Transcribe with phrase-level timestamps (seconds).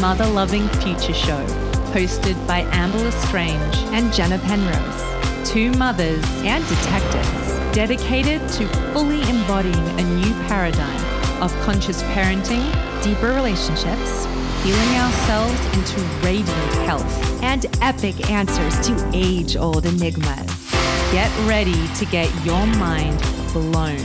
[0.00, 1.44] Mother Loving Future Show,
[1.92, 10.00] hosted by Amber Lestrange and Jenna Penrose, two mothers and detectives dedicated to fully embodying
[10.00, 12.64] a new paradigm of conscious parenting,
[13.04, 14.24] deeper relationships,
[14.64, 20.70] healing ourselves into radiant health, and epic answers to age old enigmas.
[21.12, 23.20] Get ready to get your mind
[23.52, 23.98] blown.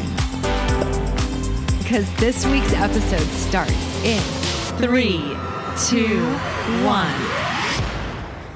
[1.77, 4.19] Because this week's episode starts in
[4.77, 5.37] three,
[5.77, 6.21] two,
[6.85, 7.13] one.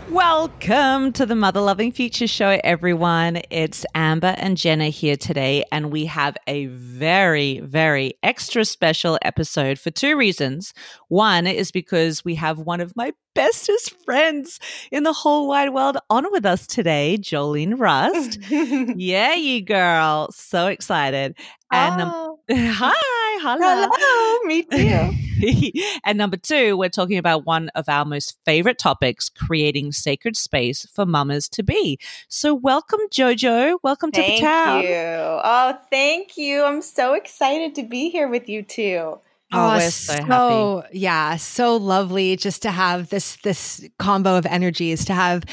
[0.09, 3.41] Welcome to the Mother Loving Future Show, everyone.
[3.49, 9.77] It's Amber and Jenna here today, and we have a very, very extra special episode
[9.77, 10.73] for two reasons.
[11.09, 14.59] One is because we have one of my bestest friends
[14.89, 18.39] in the whole wide world on with us today, Jolene Rust.
[18.49, 20.31] yeah, you girl.
[20.31, 21.37] So excited.
[21.69, 22.39] And um, oh.
[22.49, 23.89] hi, hello.
[23.91, 24.63] Hello, me
[25.71, 25.99] too.
[26.03, 30.85] and number two, we're talking about one of our most favorite topics creating sacred space
[30.93, 31.97] for mamas to be.
[32.27, 33.77] So, welcome, JoJo.
[33.83, 34.83] Welcome thank to the town.
[34.83, 34.89] you.
[34.91, 36.63] Oh, thank you.
[36.63, 39.19] I'm so excited to be here with you too.
[39.51, 44.45] Oh, oh we're so, so yeah, so lovely just to have this this combo of
[44.45, 45.05] energies.
[45.05, 45.43] To have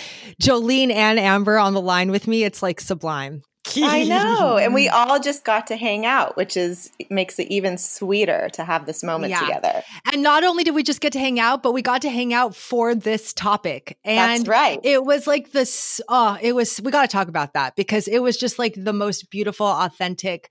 [0.42, 3.42] Jolene and Amber on the line with me, it's like sublime.
[3.76, 4.56] I know.
[4.56, 8.64] And we all just got to hang out, which is makes it even sweeter to
[8.64, 9.40] have this moment yeah.
[9.40, 9.82] together.
[10.12, 12.32] And not only did we just get to hang out, but we got to hang
[12.32, 13.98] out for this topic.
[14.04, 14.80] And That's right.
[14.82, 18.20] It was like this oh, it was we got to talk about that because it
[18.20, 20.50] was just like the most beautiful, authentic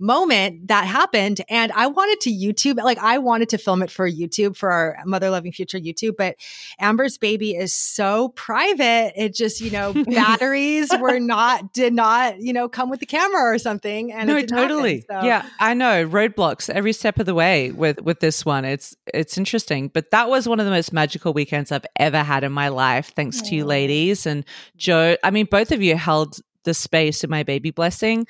[0.00, 4.10] moment that happened and I wanted to YouTube like I wanted to film it for
[4.10, 6.36] YouTube for our Mother Loving Future YouTube but
[6.80, 9.12] Amber's baby is so private.
[9.16, 13.54] It just you know batteries were not did not you know come with the camera
[13.54, 15.26] or something and no totally happen, so.
[15.26, 18.64] yeah I know roadblocks every step of the way with with this one.
[18.64, 22.42] It's it's interesting but that was one of the most magical weekends I've ever had
[22.42, 24.44] in my life thanks to you ladies and
[24.76, 28.26] Joe I mean both of you held the space in my baby blessing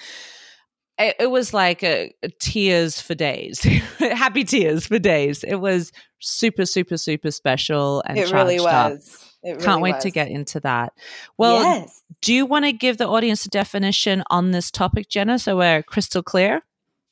[0.99, 3.63] it, it was like a, a tears for days,
[3.99, 5.45] happy tears for days.
[5.45, 9.15] It was super, super, super special and it really was.
[9.15, 9.21] Up.
[9.45, 10.05] Really Can't wait was.
[10.05, 10.95] to get into that.
[11.37, 12.03] Well, yes.
[12.23, 15.83] do you want to give the audience a definition on this topic, Jenna, so we're
[15.83, 16.63] crystal clear?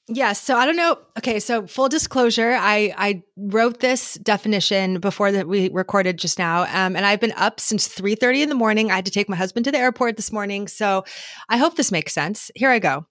[0.09, 0.17] Yes.
[0.17, 0.99] Yeah, so I don't know.
[1.19, 1.39] Okay.
[1.41, 6.63] So full disclosure, I, I wrote this definition before that we recorded just now.
[6.63, 8.91] Um, and I've been up since 3.30 in the morning.
[8.91, 10.67] I had to take my husband to the airport this morning.
[10.69, 11.05] So
[11.49, 12.51] I hope this makes sense.
[12.57, 13.07] Here I go.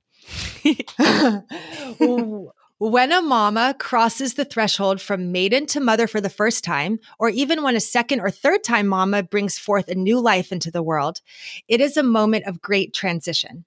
[2.79, 7.29] when a mama crosses the threshold from maiden to mother for the first time, or
[7.29, 10.83] even when a second or third time mama brings forth a new life into the
[10.83, 11.21] world,
[11.67, 13.65] it is a moment of great transition.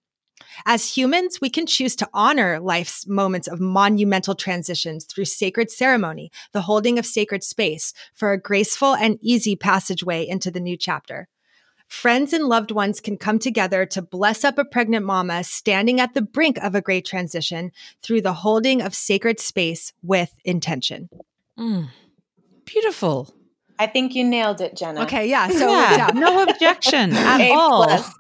[0.67, 6.31] As humans, we can choose to honor life's moments of monumental transitions through sacred ceremony,
[6.53, 11.29] the holding of sacred space for a graceful and easy passageway into the new chapter.
[12.01, 16.13] Friends and loved ones can come together to bless up a pregnant mama standing at
[16.13, 17.73] the brink of a great transition
[18.03, 21.09] through the holding of sacred space with intention.
[21.59, 21.89] Mm.
[22.67, 23.33] Beautiful.
[23.79, 25.03] I think you nailed it, Jenna.
[25.03, 25.49] Okay, yeah.
[25.49, 26.07] So yeah, yeah.
[26.15, 27.85] no objection at A all.
[27.85, 28.15] plus.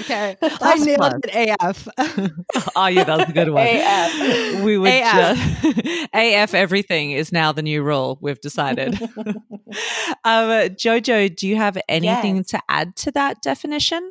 [0.00, 1.20] okay, Plus, I nailed plus.
[1.24, 1.88] it AF.
[2.76, 3.66] oh, yeah, that was a good one.
[3.68, 4.62] AF.
[4.64, 5.62] We would AF.
[5.62, 8.18] just AF everything is now the new rule.
[8.22, 9.00] We've decided.
[9.02, 12.46] um, Jojo, do you have anything Yes.
[12.48, 14.10] to add to that definition?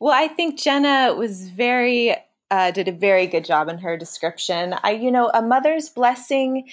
[0.00, 2.14] Well, I think Jenna was very
[2.50, 4.74] uh, did a very good job in her description.
[4.84, 6.68] I, you know, a mother's blessing.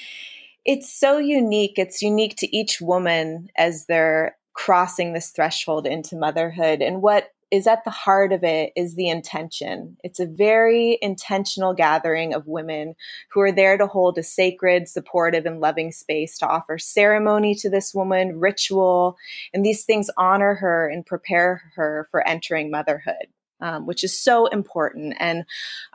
[0.65, 1.73] It's so unique.
[1.77, 6.81] It's unique to each woman as they're crossing this threshold into motherhood.
[6.81, 9.97] And what is at the heart of it is the intention.
[10.03, 12.95] It's a very intentional gathering of women
[13.31, 17.69] who are there to hold a sacred, supportive, and loving space to offer ceremony to
[17.69, 19.17] this woman, ritual,
[19.53, 23.27] and these things honor her and prepare her for entering motherhood.
[23.61, 25.13] Um, which is so important.
[25.19, 25.45] And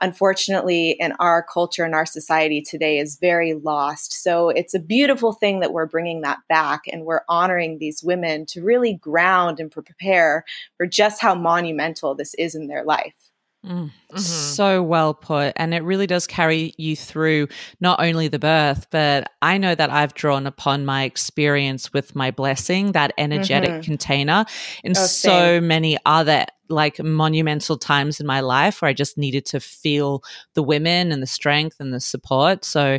[0.01, 4.23] unfortunately in our culture and our society today is very lost.
[4.23, 8.47] So it's a beautiful thing that we're bringing that back and we're honoring these women
[8.47, 10.45] to really ground and prepare
[10.77, 13.25] for just how monumental this is in their life
[13.67, 15.53] Mm, So well put.
[15.57, 17.49] And it really does carry you through
[17.81, 22.31] not only the birth, but I know that I've drawn upon my experience with my
[22.31, 23.85] blessing, that energetic Mhm.
[23.85, 24.45] container,
[24.85, 29.45] in Oh, so many other like monumental times in my life where I just needed
[29.47, 30.23] to feel
[30.55, 32.65] the women and the strength and the support.
[32.65, 32.99] So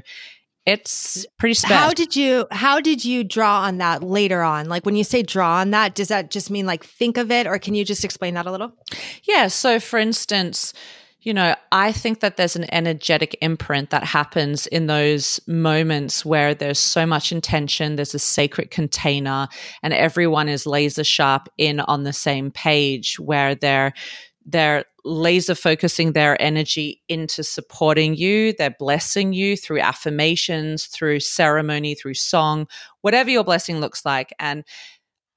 [0.68, 1.78] it's pretty special.
[1.78, 4.68] How did you how did you draw on that later on?
[4.68, 7.48] Like when you say draw on that, does that just mean like think of it
[7.48, 8.74] or can you just explain that a little?
[9.24, 9.48] Yeah.
[9.48, 10.74] So, for instance,
[11.22, 16.54] you know, I think that there's an energetic imprint that happens in those moments where
[16.54, 19.48] there's so much intention, there's a sacred container,
[19.82, 23.94] and everyone is laser sharp in on the same page where they're
[24.46, 28.54] they're laser focusing their energy into supporting you.
[28.54, 32.68] They're blessing you through affirmations, through ceremony, through song,
[33.02, 34.34] whatever your blessing looks like.
[34.40, 34.64] And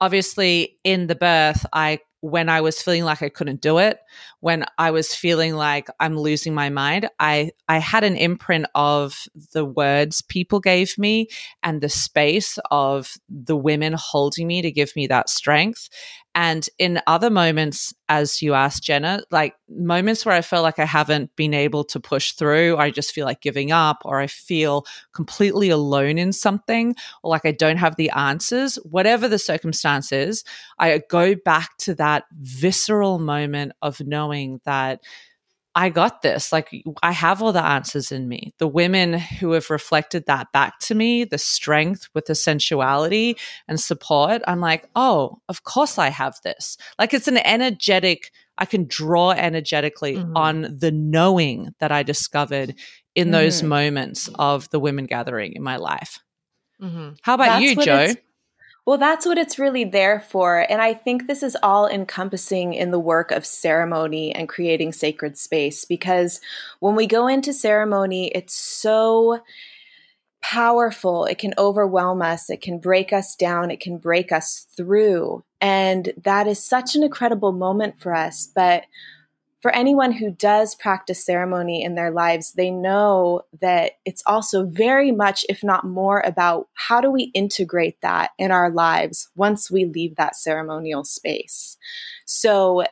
[0.01, 3.99] obviously, in the birth, I when I was feeling like I couldn't do it,
[4.41, 9.27] when I was feeling like I'm losing my mind, I I had an imprint of
[9.53, 11.29] the words people gave me
[11.63, 15.89] and the space of the women holding me to give me that strength.
[16.35, 20.85] And in other moments, as you asked Jenna, like moments where I feel like I
[20.85, 24.87] haven't been able to push through, I just feel like giving up, or I feel
[25.13, 30.45] completely alone in something, or like I don't have the answers, whatever the circumstances,
[30.79, 35.01] I go back to that visceral moment of knowing that
[35.75, 36.53] I got this.
[36.53, 36.69] Like,
[37.03, 38.53] I have all the answers in me.
[38.59, 43.37] The women who have reflected that back to me, the strength with the sensuality
[43.69, 46.77] and support, I'm like, oh, of course I have this.
[46.99, 50.37] Like, it's an energetic, I can draw energetically mm-hmm.
[50.37, 52.75] on the knowing that I discovered
[53.15, 53.33] in mm-hmm.
[53.33, 56.19] those moments of the women gathering in my life.
[56.83, 57.11] Mm-hmm.
[57.23, 58.09] How about That's you, Joe?
[58.87, 60.67] Well, that's what it's really there for.
[60.71, 65.37] And I think this is all encompassing in the work of ceremony and creating sacred
[65.37, 66.41] space because
[66.81, 69.41] when we go into ceremony, it's so
[70.43, 71.27] powerful.
[71.27, 75.45] It can overwhelm us, it can break us down, it can break us through.
[75.61, 78.51] And that is such an incredible moment for us.
[78.55, 78.85] But
[79.61, 85.13] for anyone who does practice ceremony in their lives, they know that it's also very
[85.13, 89.85] much, if not more, about how do we integrate that in our lives once we
[89.85, 91.77] leave that ceremonial space.
[92.25, 92.85] So,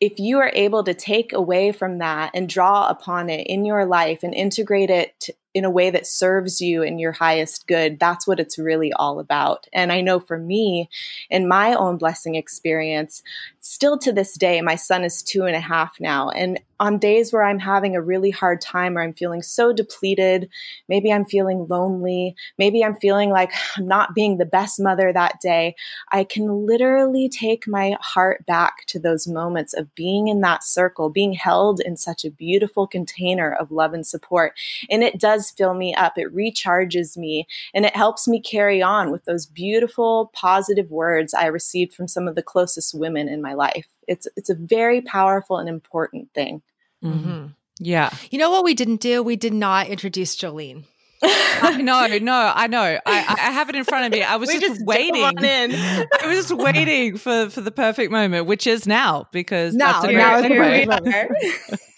[0.00, 3.86] if you are able to take away from that and draw upon it in your
[3.86, 8.26] life and integrate it in a way that serves you in your highest good, that's
[8.26, 9.66] what it's really all about.
[9.72, 10.88] And I know for me,
[11.30, 13.22] in my own blessing experience,
[13.60, 16.30] still to this day, my son is two and a half now.
[16.30, 20.50] And on days where I'm having a really hard time or I'm feeling so depleted,
[20.88, 25.40] maybe I'm feeling lonely, maybe I'm feeling like I'm not being the best mother that
[25.40, 25.76] day,
[26.10, 31.08] I can literally take my heart back to those moments of being in that circle,
[31.08, 34.58] being held in such a beautiful container of love and support.
[34.90, 39.12] And it does fill me up, it recharges me, and it helps me carry on
[39.12, 43.54] with those beautiful, positive words I received from some of the closest women in my
[43.54, 43.86] life.
[44.08, 46.60] It's, it's a very powerful and important thing.
[47.02, 47.46] Mm-hmm.
[47.80, 48.10] Yeah.
[48.30, 49.22] You know what we didn't do?
[49.22, 50.84] We did not introduce Jolene.
[51.22, 52.80] No, no, I know.
[52.80, 54.22] I, I have it in front of me.
[54.22, 55.22] I was just, just, waiting.
[55.24, 60.08] I was just waiting for for the perfect moment, which is now because now, now
[60.08, 61.30] we are.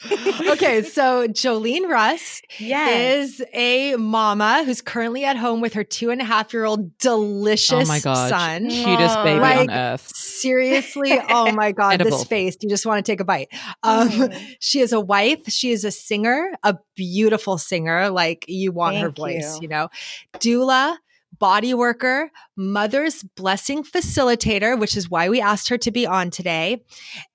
[0.50, 3.41] okay, so Jolene Rust yes.
[3.41, 6.99] is a mama who's currently at home with her two and a half year old
[6.99, 8.69] delicious oh my God, son.
[8.69, 10.12] Cutest baby like, on earth.
[10.15, 11.19] Seriously.
[11.31, 12.19] Oh my God, Edible.
[12.19, 12.56] this face.
[12.61, 13.49] You just want to take a bite.
[13.82, 14.56] Um, mm.
[14.61, 15.49] She is a wife.
[15.49, 18.11] She is a singer, a beautiful singer.
[18.11, 19.88] Like you want Thank her voice, you, you know.
[20.34, 20.96] Doula,
[21.38, 26.82] body worker, mother's blessing facilitator, which is why we asked her to be on today.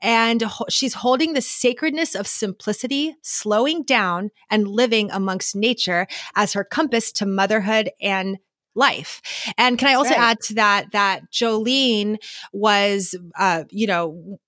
[0.02, 6.54] And ho- she's holding the sacredness of simplicity, slowing down, and living amongst nature as
[6.54, 8.38] her compass to motherhood and
[8.76, 9.21] life.
[9.57, 10.19] And can I also right.
[10.19, 12.18] add to that that Jolene
[12.54, 14.40] was, uh, you know,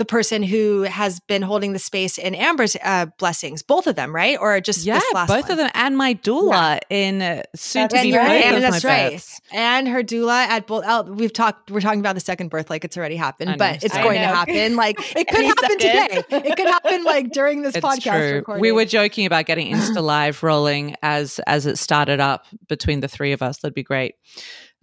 [0.00, 4.14] the person who has been holding the space in Amber's uh, blessings, both of them,
[4.14, 4.38] right?
[4.40, 5.50] Or just yeah, both one?
[5.50, 6.96] of them, and my doula yeah.
[6.96, 8.44] in uh, soon to be right.
[8.44, 9.42] and that's right, births.
[9.52, 10.84] and her doula at both.
[10.86, 11.70] Oh, we've talked.
[11.70, 14.28] We're talking about the second birth, like it's already happened, but it's I going know.
[14.28, 14.76] to happen.
[14.76, 16.22] Like it could happen today.
[16.30, 18.34] It could happen like during this it's podcast true.
[18.36, 18.62] recording.
[18.62, 23.08] We were joking about getting Insta Live rolling as as it started up between the
[23.08, 23.58] three of us.
[23.58, 24.14] That'd be great.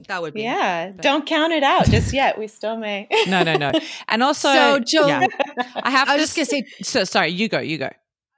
[0.07, 0.43] That would be.
[0.43, 0.91] Yeah.
[0.91, 1.01] But.
[1.01, 2.37] Don't count it out just yet.
[2.37, 3.07] We still may.
[3.27, 3.71] no, no, no.
[4.07, 5.25] And also, so Joe, yeah,
[5.75, 6.07] I have.
[6.07, 6.65] I was just gonna say.
[6.83, 7.29] So sorry.
[7.29, 7.59] You go.
[7.59, 7.89] You go.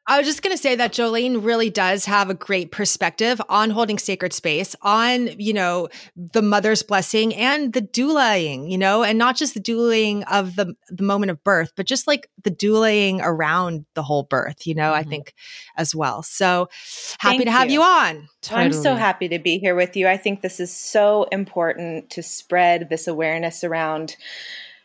[0.09, 3.69] I was just going to say that Jolene really does have a great perspective on
[3.69, 9.19] holding sacred space, on, you know, the mother's blessing and the doulaing, you know, and
[9.19, 13.21] not just the doulaing of the, the moment of birth, but just like the doulaing
[13.21, 14.99] around the whole birth, you know, mm-hmm.
[14.99, 15.35] I think
[15.77, 16.23] as well.
[16.23, 16.69] So
[17.19, 18.29] happy Thank to have you, you on.
[18.41, 18.65] Totally.
[18.65, 20.07] I'm so happy to be here with you.
[20.07, 24.15] I think this is so important to spread this awareness around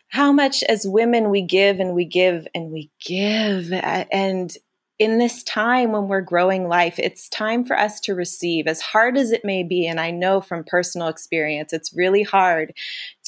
[0.08, 4.54] how much as women we give and we give and we give and
[4.98, 9.16] in this time when we're growing life, it's time for us to receive, as hard
[9.16, 9.86] as it may be.
[9.86, 12.72] And I know from personal experience, it's really hard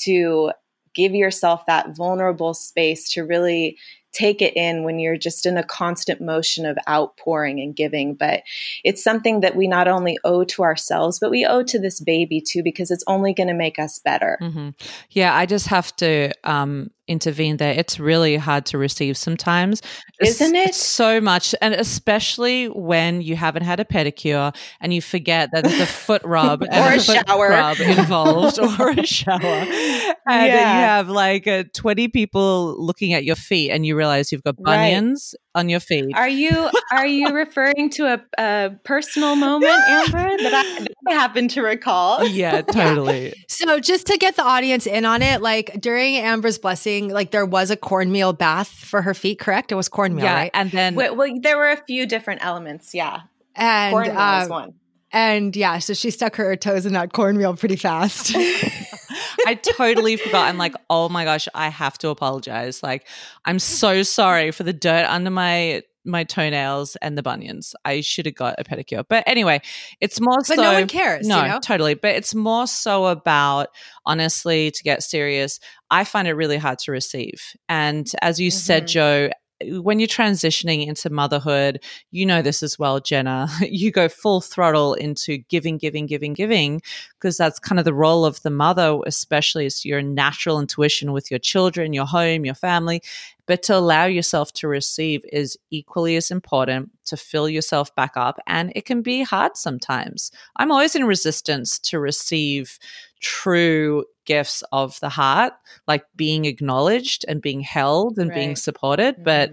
[0.02, 0.52] to
[0.94, 3.76] give yourself that vulnerable space to really
[4.12, 8.14] take it in when you're just in a constant motion of outpouring and giving.
[8.14, 8.44] But
[8.82, 12.40] it's something that we not only owe to ourselves, but we owe to this baby
[12.40, 14.38] too, because it's only going to make us better.
[14.40, 14.70] Mm-hmm.
[15.11, 17.73] Yeah, I just have to um, intervene there.
[17.73, 19.83] It's really hard to receive sometimes,
[20.21, 20.75] isn't it?
[20.75, 25.81] So much, and especially when you haven't had a pedicure and you forget that there's
[25.81, 30.45] a foot rub or a, a shower rub involved, or a shower, and yeah.
[30.47, 34.57] you have like uh, twenty people looking at your feet, and you realize you've got
[34.57, 35.61] bunions right.
[35.61, 36.15] on your feet.
[36.15, 41.13] Are you are you referring to a, a personal moment, Amber, that I, that I
[41.13, 42.25] happen to recall?
[42.25, 43.33] Yeah, totally.
[43.49, 47.47] so just to get the audience in on it, like during Amber's blessing like there
[47.47, 49.73] was a cornmeal bath for her feet, correct?
[49.73, 50.50] It was cornmeal, yeah, right?
[50.55, 53.23] And then well, well, there were a few different elements, yeah.
[53.55, 54.75] And cornmeal um, was one.
[55.12, 58.35] And yeah, so she stuck her toes in that cornmeal pretty fast.
[59.47, 60.49] I totally forgot.
[60.49, 62.83] I'm like, oh my gosh, I have to apologize.
[62.83, 63.07] Like,
[63.45, 67.75] I'm so sorry for the dirt under my my toenails and the bunions.
[67.85, 69.05] I should have got a pedicure.
[69.09, 69.61] But anyway,
[70.01, 70.55] it's more but so.
[70.55, 71.27] no one cares.
[71.27, 71.61] No, you know?
[71.61, 71.95] totally.
[71.95, 73.69] But it's more so about,
[74.05, 75.61] honestly, to get serious,
[75.91, 77.43] I find it really hard to receive.
[77.69, 78.59] And as you mm-hmm.
[78.59, 79.31] said, Joe,
[79.65, 83.49] when you're transitioning into motherhood, you know this as well, Jenna.
[83.77, 86.81] You go full throttle into giving, giving, giving, giving,
[87.19, 91.31] because that's kind of the role of the mother, especially as your natural intuition with
[91.31, 93.03] your children, your home, your family.
[93.47, 98.39] But to allow yourself to receive is equally as important to fill yourself back up.
[98.47, 100.33] And it can be hard sometimes.
[100.57, 102.79] I'm always in resistance to receive
[103.20, 105.54] true gifts of the heart,
[105.87, 108.37] like being acknowledged and being held and right.
[108.37, 109.14] being supported.
[109.14, 109.25] Mm-hmm.
[109.25, 109.52] But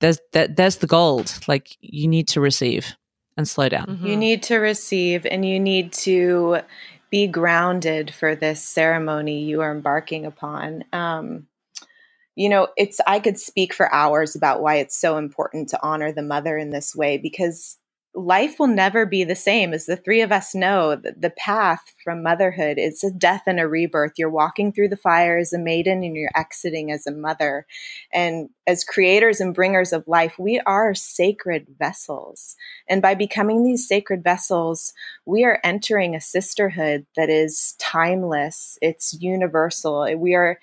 [0.00, 1.38] there's that there's the gold.
[1.46, 2.96] Like you need to receive
[3.36, 3.86] and slow down.
[3.86, 4.06] Mm-hmm.
[4.06, 6.60] You need to receive and you need to
[7.10, 10.84] be grounded for this ceremony you are embarking upon.
[10.92, 11.46] Um,
[12.34, 16.12] you know, it's I could speak for hours about why it's so important to honor
[16.12, 17.78] the mother in this way because
[18.14, 22.22] life will never be the same as the three of us know the path from
[22.22, 24.12] motherhood is a death and a rebirth.
[24.18, 27.66] You're walking through the fire as a maiden and you're exiting as a mother.
[28.12, 32.54] And as creators and bringers of life we are sacred vessels.
[32.86, 34.92] And by becoming these sacred vessels
[35.24, 38.78] we are entering a sisterhood that is timeless.
[38.82, 40.06] It's universal.
[40.18, 40.58] We are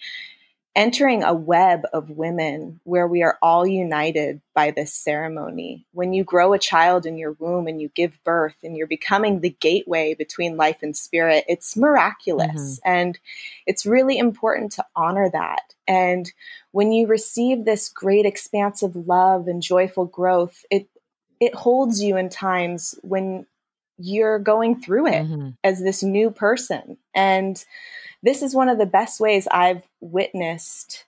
[0.80, 5.86] entering a web of women where we are all united by this ceremony.
[5.92, 9.42] When you grow a child in your womb and you give birth and you're becoming
[9.42, 12.80] the gateway between life and spirit, it's miraculous.
[12.80, 12.90] Mm-hmm.
[12.90, 13.20] And
[13.66, 15.74] it's really important to honor that.
[15.86, 16.32] And
[16.72, 20.88] when you receive this great expanse of love and joyful growth, it
[21.42, 23.46] it holds you in times when
[24.00, 25.50] you're going through it mm-hmm.
[25.64, 26.98] as this new person.
[27.14, 27.64] And
[28.24, 31.06] this is one of the best ways I've witnessed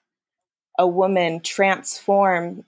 [0.78, 2.66] a woman transform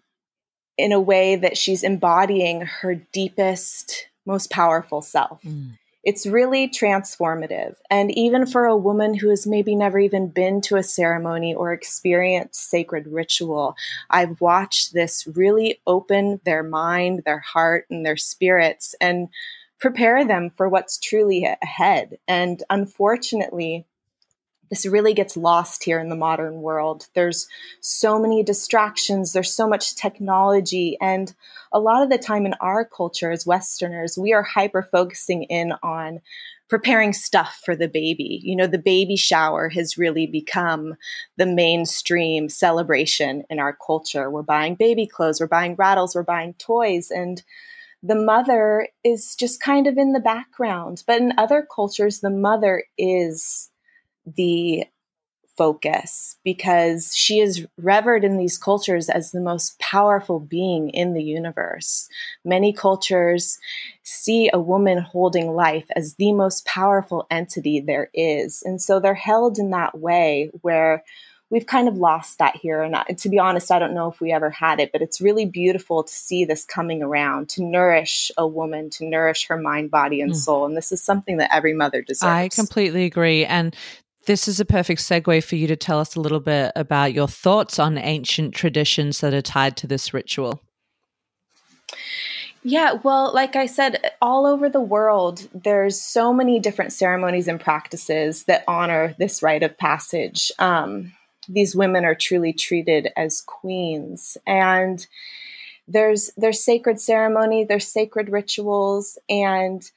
[0.77, 5.41] in a way that she's embodying her deepest, most powerful self.
[5.43, 5.77] Mm.
[6.03, 7.75] It's really transformative.
[7.89, 11.71] And even for a woman who has maybe never even been to a ceremony or
[11.71, 13.75] experienced sacred ritual,
[14.09, 19.29] I've watched this really open their mind, their heart, and their spirits and
[19.83, 22.17] prepare them for what's truly ahead.
[22.25, 23.85] And unfortunately,
[24.69, 27.07] this really gets lost here in the modern world.
[27.15, 27.49] There's
[27.81, 31.35] so many distractions, there's so much technology, and
[31.73, 35.73] a lot of the time in our culture as Westerners, we are hyper focusing in
[35.83, 36.21] on
[36.69, 38.39] preparing stuff for the baby.
[38.41, 40.95] You know, the baby shower has really become
[41.35, 44.31] the mainstream celebration in our culture.
[44.31, 47.43] We're buying baby clothes, we're buying rattles, we're buying toys, and
[48.03, 51.03] the mother is just kind of in the background.
[51.07, 53.69] But in other cultures, the mother is
[54.25, 54.85] the
[55.57, 61.23] focus because she is revered in these cultures as the most powerful being in the
[61.23, 62.09] universe.
[62.43, 63.59] Many cultures
[64.01, 68.63] see a woman holding life as the most powerful entity there is.
[68.65, 71.03] And so they're held in that way where
[71.53, 72.81] we've kind of lost that here.
[72.81, 75.21] And, I, to be honest, I don't know if we ever had it, but it's
[75.21, 79.91] really beautiful to see this coming around to nourish a woman, to nourish her mind,
[79.91, 80.35] body, and mm.
[80.35, 80.65] soul.
[80.65, 82.23] And this is something that every mother deserves.
[82.23, 83.45] I completely agree.
[83.45, 83.75] And
[84.25, 87.27] this is a perfect segue for you to tell us a little bit about your
[87.27, 90.59] thoughts on ancient traditions that are tied to this ritual.
[92.63, 97.59] Yeah, well, like I said, all over the world, there's so many different ceremonies and
[97.59, 100.51] practices that honor this rite of passage.
[100.57, 101.11] Um,
[101.47, 105.05] these women are truly treated as queens, and
[105.87, 109.89] there's there's sacred ceremony, there's sacred rituals, and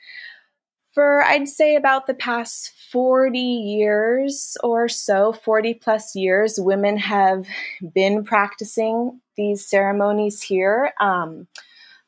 [0.93, 7.47] for I'd say about the past 40 years or so, 40 plus years, women have
[7.95, 10.95] been practicing these ceremonies here.
[10.99, 11.49] Um,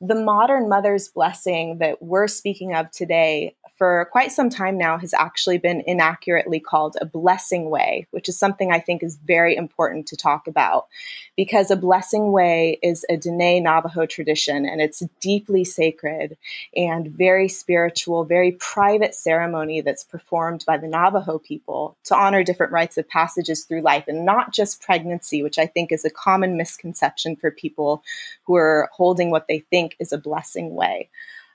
[0.01, 5.15] the modern mother's blessing that we're speaking of today for quite some time now has
[5.15, 10.09] actually been inaccurately called a blessing way, which is something I think is very important
[10.09, 10.89] to talk about.
[11.37, 16.37] Because a blessing way is a Dene Navajo tradition and it's deeply sacred
[16.75, 22.73] and very spiritual, very private ceremony that's performed by the Navajo people to honor different
[22.73, 26.57] rites of passages through life and not just pregnancy, which I think is a common
[26.57, 28.03] misconception for people
[28.43, 31.09] who are holding what they think is a blessing way.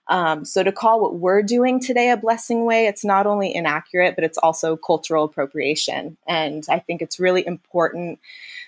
[0.07, 4.15] Um, so to call what we're doing today a blessing way, it's not only inaccurate,
[4.15, 6.17] but it's also cultural appropriation.
[6.27, 8.19] And I think it's really important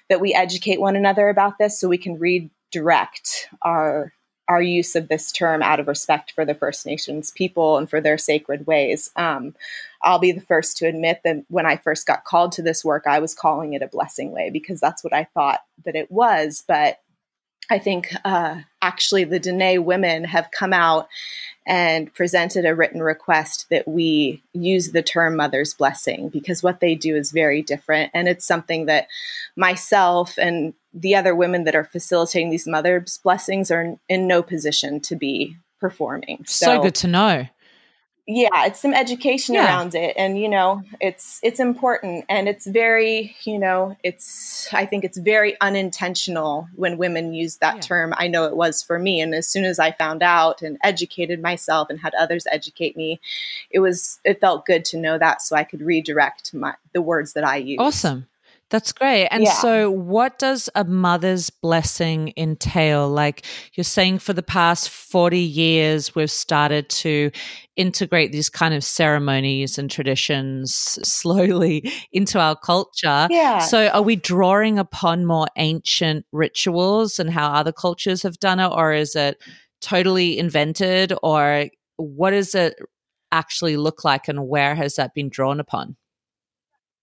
[0.10, 4.14] that we educate one another about this so we can redirect our
[4.48, 8.00] our use of this term out of respect for the First Nations people and for
[8.00, 9.10] their sacred ways.
[9.16, 9.56] Um,
[10.04, 13.06] I'll be the first to admit that when I first got called to this work,
[13.08, 16.64] I was calling it a blessing way because that's what I thought that it was.
[16.68, 17.00] But
[17.72, 21.08] I think uh, actually the Dene women have come out
[21.66, 26.94] and presented a written request that we use the term mother's blessing because what they
[26.94, 28.12] do is very different.
[28.14, 29.08] And it's something that
[29.56, 35.00] myself and the other women that are facilitating these mother's blessings are in no position
[35.02, 36.46] to be performing.
[36.48, 37.48] So, so good to know
[38.28, 39.66] yeah it's some education yeah.
[39.66, 44.84] around it and you know it's it's important and it's very you know it's i
[44.84, 47.82] think it's very unintentional when women use that yeah.
[47.82, 50.78] term i know it was for me and as soon as i found out and
[50.84, 53.20] educated myself and had others educate me
[53.70, 57.34] it was it felt good to know that so i could redirect my the words
[57.34, 58.28] that i use awesome
[58.72, 59.28] that's great.
[59.28, 59.54] And yeah.
[59.54, 63.08] so, what does a mother's blessing entail?
[63.08, 67.30] Like you're saying, for the past 40 years, we've started to
[67.76, 73.28] integrate these kind of ceremonies and traditions slowly into our culture.
[73.30, 73.60] Yeah.
[73.60, 78.72] So, are we drawing upon more ancient rituals and how other cultures have done it?
[78.72, 79.38] Or is it
[79.80, 81.14] totally invented?
[81.22, 82.76] Or what does it
[83.32, 84.28] actually look like?
[84.28, 85.98] And where has that been drawn upon?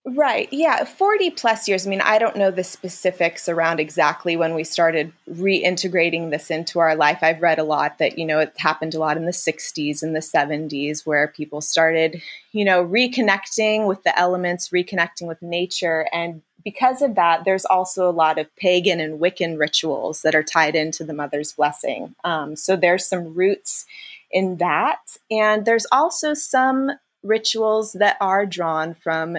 [0.05, 0.49] Right.
[0.51, 0.83] Yeah.
[0.83, 1.87] 40 plus years.
[1.87, 6.79] I mean, I don't know the specifics around exactly when we started reintegrating this into
[6.79, 7.19] our life.
[7.21, 10.13] I've read a lot that, you know, it happened a lot in the 60s and
[10.13, 16.05] the 70s where people started, you know, reconnecting with the elements, reconnecting with nature.
[16.11, 20.43] And because of that, there's also a lot of pagan and Wiccan rituals that are
[20.43, 22.13] tied into the mother's blessing.
[22.25, 23.85] Um, so there's some roots
[24.31, 24.99] in that.
[25.31, 26.91] And there's also some
[27.23, 29.37] rituals that are drawn from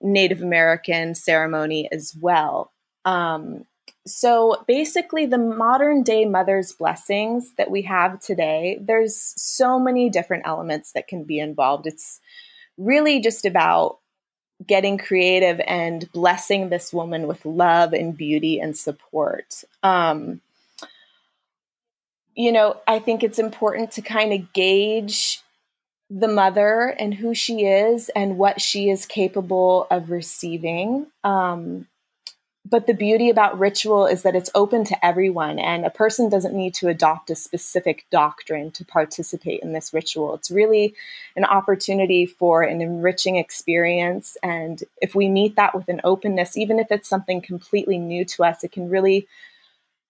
[0.00, 2.72] Native American ceremony as well.
[3.04, 3.64] Um,
[4.06, 10.46] so basically, the modern day mother's blessings that we have today, there's so many different
[10.46, 11.86] elements that can be involved.
[11.86, 12.20] It's
[12.78, 13.98] really just about
[14.64, 19.64] getting creative and blessing this woman with love and beauty and support.
[19.82, 20.40] Um,
[22.34, 25.42] you know, I think it's important to kind of gauge
[26.08, 31.06] the mother and who she is and what she is capable of receiving.
[31.24, 31.86] Um,
[32.68, 36.54] but the beauty about ritual is that it's open to everyone, and a person doesn't
[36.54, 40.34] need to adopt a specific doctrine to participate in this ritual.
[40.34, 40.94] It's really
[41.36, 44.36] an opportunity for an enriching experience.
[44.42, 48.44] And if we meet that with an openness, even if it's something completely new to
[48.44, 49.28] us, it can really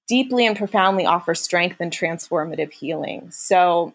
[0.09, 3.31] deeply and profoundly offer strength and transformative healing.
[3.33, 3.95] So,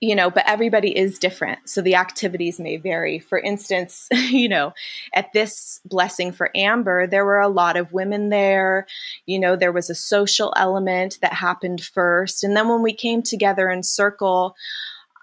[0.00, 1.68] you know, but everybody is different.
[1.68, 3.18] So the activities may vary.
[3.18, 4.72] For instance, you know,
[5.12, 8.86] at this blessing for Amber, there were a lot of women there.
[9.26, 12.44] You know, there was a social element that happened first.
[12.44, 14.54] And then when we came together in circle,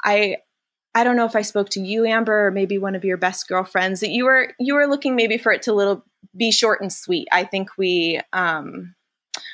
[0.03, 0.37] I
[0.93, 3.49] I don't know if I spoke to you, Amber, or maybe one of your best
[3.49, 6.91] girlfriends, that you were you were looking maybe for it to little be short and
[6.91, 7.27] sweet.
[7.31, 8.95] I think we um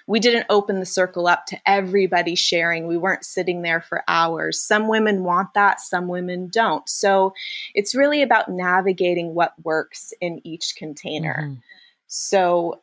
[0.07, 2.87] we didn't open the circle up to everybody sharing.
[2.87, 4.59] We weren't sitting there for hours.
[4.59, 6.87] Some women want that, some women don't.
[6.89, 7.33] So
[7.73, 11.43] it's really about navigating what works in each container.
[11.43, 11.59] Mm-hmm.
[12.07, 12.81] So,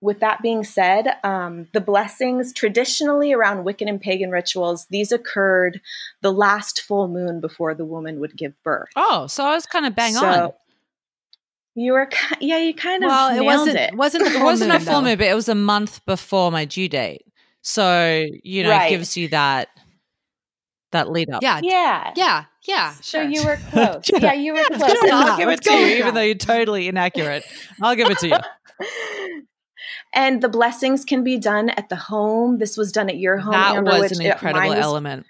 [0.00, 5.80] with that being said, um, the blessings traditionally around Wiccan and pagan rituals, these occurred
[6.22, 8.90] the last full moon before the woman would give birth.
[8.94, 10.52] Oh, so I was kind of bang so, on.
[11.78, 12.08] You were,
[12.40, 13.94] yeah, you kind of well, it wasn't it.
[13.94, 17.22] wasn't it wasn't a full moon, but it was a month before my due date.
[17.62, 18.86] So you know, right.
[18.86, 19.68] it gives you that
[20.90, 21.40] that lead up.
[21.40, 22.94] Yeah, yeah, yeah, yeah.
[22.94, 23.02] Sure.
[23.02, 24.10] So you were close.
[24.12, 24.96] yeah, you were close.
[25.04, 27.44] I'll give it to you, even though you're totally inaccurate.
[27.80, 29.42] I'll give it to you.
[30.12, 32.58] and the blessings can be done at the home.
[32.58, 33.52] This was done at your home.
[33.52, 35.26] That Amber, was an incredible was, element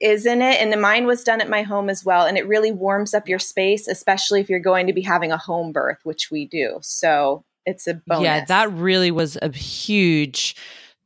[0.00, 0.60] isn't it?
[0.60, 2.26] And the mine was done at my home as well.
[2.26, 5.38] And it really warms up your space, especially if you're going to be having a
[5.38, 6.78] home birth, which we do.
[6.82, 8.24] So it's a bonus.
[8.24, 10.56] Yeah, that really was a huge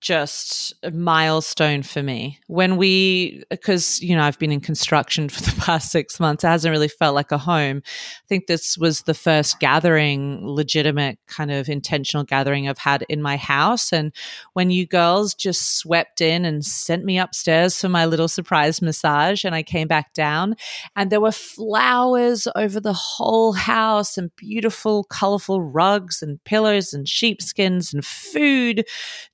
[0.01, 2.41] just a milestone for me.
[2.47, 6.49] When we because you know i've been in construction for the past six months it
[6.49, 7.83] hasn't really felt like a home.
[7.85, 13.21] I think this was the first gathering legitimate kind of intentional gathering i've had in
[13.21, 13.93] my house.
[13.93, 14.13] And
[14.55, 19.45] when you girls just swept in and sent me upstairs for my little surprise massage
[19.45, 20.55] and i came back down
[20.97, 27.07] and there were flowers over the whole house and beautiful colorful rugs and pillows and
[27.07, 28.85] sheepskins and food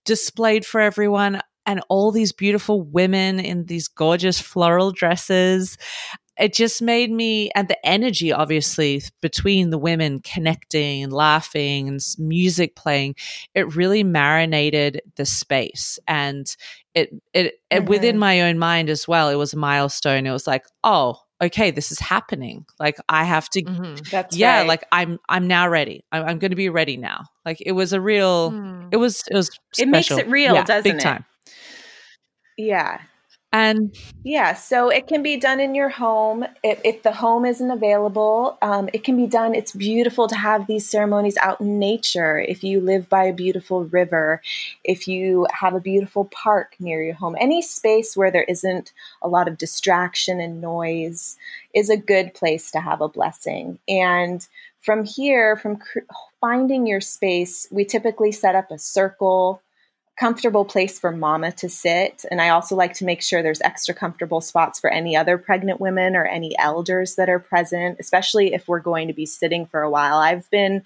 [0.04, 5.76] displayed for everyone and all these beautiful women in these gorgeous floral dresses.
[6.38, 12.00] It just made me, and the energy obviously between the women connecting and laughing and
[12.18, 13.16] music playing,
[13.54, 15.98] it really marinated the space.
[16.06, 16.46] And
[16.94, 17.84] it, it, mm-hmm.
[17.84, 20.26] it within my own mind as well, it was a milestone.
[20.26, 23.96] It was like, oh, okay this is happening like i have to mm-hmm.
[24.10, 24.68] That's yeah right.
[24.68, 27.92] like i'm i'm now ready i'm, I'm going to be ready now like it was
[27.92, 28.88] a real mm.
[28.90, 29.88] it was it was special.
[29.88, 31.24] it makes it real yeah, doesn't big it time
[32.56, 33.00] yeah
[33.56, 36.44] and yeah, so it can be done in your home.
[36.62, 39.54] If, if the home isn't available, um, it can be done.
[39.54, 42.38] It's beautiful to have these ceremonies out in nature.
[42.38, 44.42] If you live by a beautiful river,
[44.84, 48.92] if you have a beautiful park near your home, any space where there isn't
[49.22, 51.38] a lot of distraction and noise
[51.72, 53.78] is a good place to have a blessing.
[53.88, 54.46] And
[54.80, 56.00] from here, from cr-
[56.42, 59.62] finding your space, we typically set up a circle
[60.18, 62.24] comfortable place for mama to sit.
[62.30, 65.78] And I also like to make sure there's extra comfortable spots for any other pregnant
[65.78, 69.82] women or any elders that are present, especially if we're going to be sitting for
[69.82, 70.16] a while.
[70.16, 70.82] I've been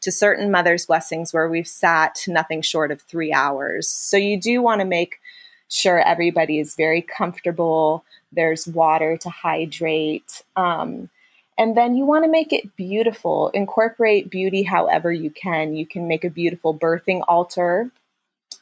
[0.00, 3.88] to certain mother's blessings where we've sat nothing short of three hours.
[3.88, 5.20] So you do want to make
[5.68, 8.04] sure everybody is very comfortable.
[8.32, 10.42] There's water to hydrate.
[10.56, 11.08] Um,
[11.56, 13.50] and then you want to make it beautiful.
[13.50, 15.76] Incorporate beauty however you can.
[15.76, 17.92] You can make a beautiful birthing altar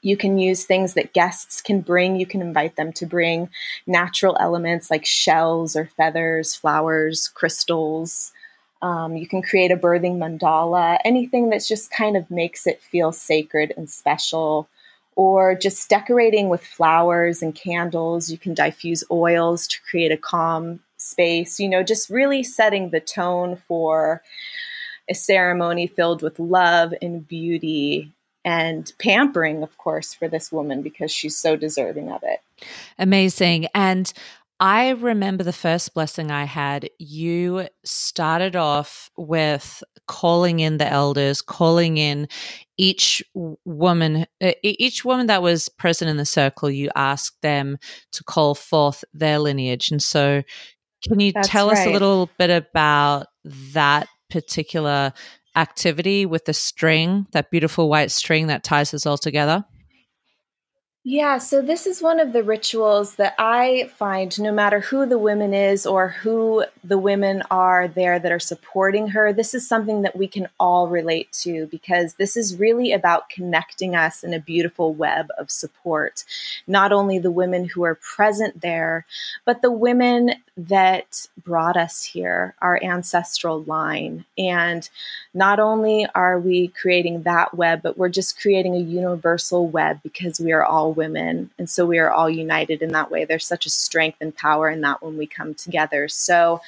[0.03, 2.19] you can use things that guests can bring.
[2.19, 3.51] You can invite them to bring
[3.87, 8.33] natural elements like shells or feathers, flowers, crystals.
[8.83, 13.13] Um, you can create a birthing mandala, anything that just kind of makes it feel
[13.13, 14.69] sacred and special.
[15.17, 18.31] Or just decorating with flowers and candles.
[18.31, 21.61] You can diffuse oils to create a calm space.
[21.61, 24.23] You know, just really setting the tone for
[25.11, 28.13] a ceremony filled with love and beauty
[28.45, 32.41] and pampering, of course, for this woman because she's so deserving of it.
[32.99, 33.67] Amazing.
[33.75, 34.13] And
[34.61, 41.41] I remember the first blessing I had, you started off with calling in the elders,
[41.41, 42.29] calling in
[42.77, 43.23] each
[43.65, 47.79] woman, uh, each woman that was present in the circle, you asked them
[48.13, 49.91] to call forth their lineage.
[49.91, 50.43] And so,
[51.09, 51.79] can you That's tell right.
[51.79, 53.29] us a little bit about
[53.73, 55.15] that particular
[55.57, 59.65] activity with the string, that beautiful white string that ties us all together?
[61.03, 65.17] Yeah, so this is one of the rituals that I find no matter who the
[65.17, 70.03] woman is or who the women are there that are supporting her, this is something
[70.03, 74.41] that we can all relate to because this is really about connecting us in a
[74.41, 76.23] beautiful web of support.
[76.67, 79.07] Not only the women who are present there,
[79.47, 84.27] but the women that brought us here, our ancestral line.
[84.37, 84.87] And
[85.33, 90.39] not only are we creating that web, but we're just creating a universal web because
[90.39, 91.51] we are all women.
[91.59, 93.25] And so we are all united in that way.
[93.25, 96.09] There's such a strength and power in that when we come together.
[96.09, 96.61] So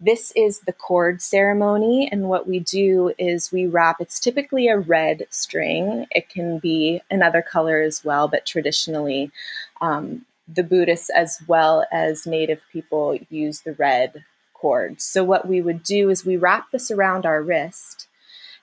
[0.00, 2.08] this is the cord ceremony.
[2.10, 7.02] And what we do is we wrap, it's typically a red string, it can be
[7.10, 9.30] another color as well, but traditionally,
[9.80, 15.00] um, the Buddhists as well as Native people use the red cord.
[15.00, 18.08] So, what we would do is we wrap this around our wrist.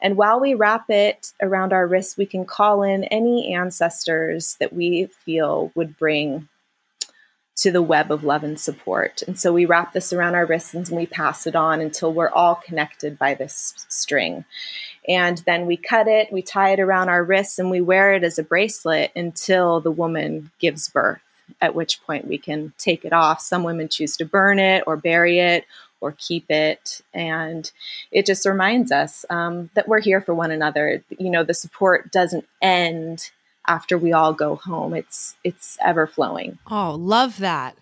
[0.02, 4.74] And while we wrap it around our wrist, we can call in any ancestors that
[4.74, 6.48] we feel would bring
[7.58, 9.24] to the web of love and support.
[9.24, 12.30] And so we wrap this around our wrists and we pass it on until we're
[12.30, 14.46] all connected by this string.
[15.10, 18.24] And then we cut it, we tie it around our wrists, and we wear it
[18.24, 21.22] as a bracelet until the woman gives birth
[21.62, 23.42] at which point we can take it off.
[23.42, 25.66] Some women choose to burn it or bury it
[26.02, 27.02] or keep it.
[27.14, 27.70] And
[28.12, 31.04] it just reminds us um, that we're here for one another.
[31.18, 33.32] You know, the support doesn't end
[33.68, 34.94] after we all go home.
[34.94, 36.58] It's it's ever flowing.
[36.70, 37.78] Oh, love that.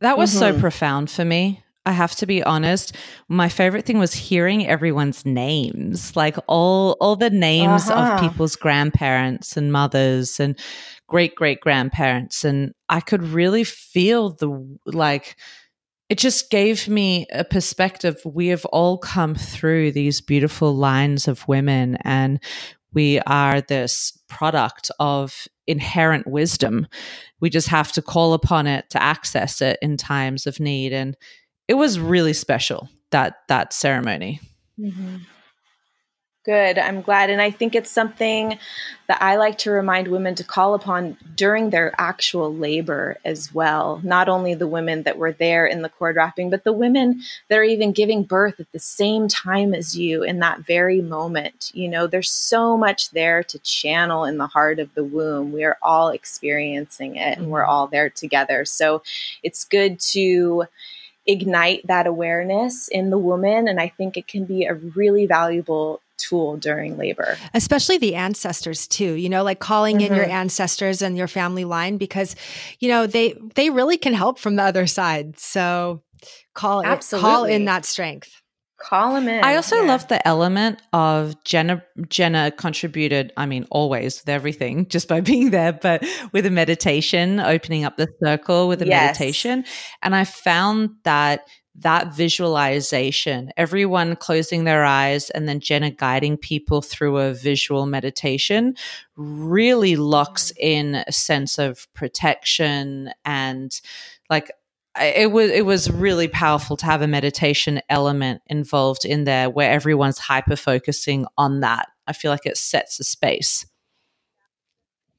[0.00, 0.56] That was mm-hmm.
[0.56, 1.62] so profound for me.
[1.86, 2.94] I have to be honest.
[3.28, 8.14] My favorite thing was hearing everyone's names, like all all the names uh-huh.
[8.14, 10.58] of people's grandparents and mothers and
[11.08, 12.44] great great grandparents.
[12.44, 15.36] And I could really feel the like,
[16.10, 18.20] it just gave me a perspective.
[18.24, 22.40] We have all come through these beautiful lines of women, and
[22.92, 26.88] we are this product of inherent wisdom.
[27.38, 30.92] We just have to call upon it to access it in times of need.
[30.92, 31.16] And
[31.68, 34.40] it was really special that that ceremony.
[34.80, 35.18] Mm-hmm.
[36.42, 36.78] Good.
[36.78, 37.28] I'm glad.
[37.28, 38.58] And I think it's something
[39.08, 44.00] that I like to remind women to call upon during their actual labor as well.
[44.02, 47.58] Not only the women that were there in the cord wrapping, but the women that
[47.58, 51.72] are even giving birth at the same time as you in that very moment.
[51.74, 55.52] You know, there's so much there to channel in the heart of the womb.
[55.52, 57.70] We are all experiencing it and we're mm-hmm.
[57.70, 58.64] all there together.
[58.64, 59.02] So
[59.42, 60.64] it's good to
[61.26, 63.68] ignite that awareness in the woman.
[63.68, 67.36] And I think it can be a really valuable tool during labor.
[67.54, 70.12] Especially the ancestors too, you know, like calling mm-hmm.
[70.12, 70.34] in your mm-hmm.
[70.34, 72.36] ancestors and your family line because,
[72.78, 75.38] you know, they they really can help from the other side.
[75.38, 76.02] So
[76.54, 77.28] call Absolutely.
[77.28, 78.40] It, call in that strength.
[78.80, 79.44] Call them in.
[79.44, 79.88] I also yeah.
[79.88, 81.84] love the element of Jenna.
[82.08, 86.02] Jenna contributed, I mean, always with everything, just by being there, but
[86.32, 89.18] with a meditation, opening up the circle with a yes.
[89.18, 89.64] meditation.
[90.02, 96.82] And I found that that visualization, everyone closing their eyes and then Jenna guiding people
[96.82, 98.74] through a visual meditation
[99.16, 100.56] really locks mm.
[100.58, 103.80] in a sense of protection and
[104.28, 104.50] like
[105.00, 109.70] it was it was really powerful to have a meditation element involved in there where
[109.70, 111.88] everyone's hyper focusing on that.
[112.08, 113.64] I feel like it sets a space.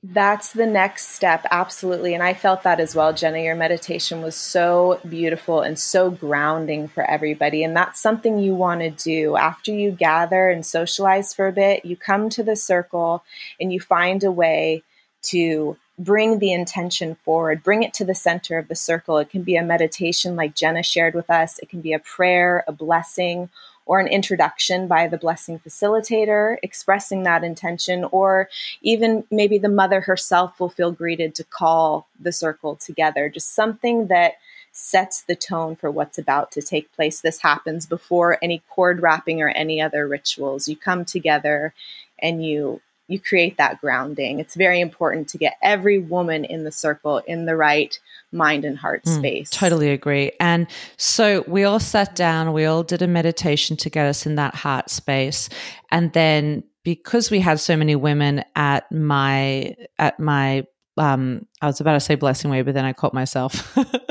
[0.03, 2.15] That's the next step, absolutely.
[2.15, 3.37] And I felt that as well, Jenna.
[3.37, 7.63] Your meditation was so beautiful and so grounding for everybody.
[7.63, 11.85] And that's something you want to do after you gather and socialize for a bit.
[11.85, 13.23] You come to the circle
[13.59, 14.81] and you find a way
[15.23, 19.19] to bring the intention forward, bring it to the center of the circle.
[19.19, 22.63] It can be a meditation like Jenna shared with us, it can be a prayer,
[22.67, 23.49] a blessing,
[23.91, 28.47] or an introduction by the blessing facilitator expressing that intention, or
[28.81, 33.27] even maybe the mother herself will feel greeted to call the circle together.
[33.27, 34.35] Just something that
[34.71, 37.19] sets the tone for what's about to take place.
[37.19, 40.69] This happens before any cord wrapping or any other rituals.
[40.69, 41.73] You come together
[42.17, 42.79] and you
[43.11, 44.39] you create that grounding.
[44.39, 47.97] It's very important to get every woman in the circle in the right
[48.31, 49.49] mind and heart mm, space.
[49.49, 50.31] Totally agree.
[50.39, 54.35] And so we all sat down, we all did a meditation to get us in
[54.35, 55.49] that heart space.
[55.91, 60.65] And then because we had so many women at my at my
[60.97, 63.77] um I was about to say blessing way, but then I caught myself.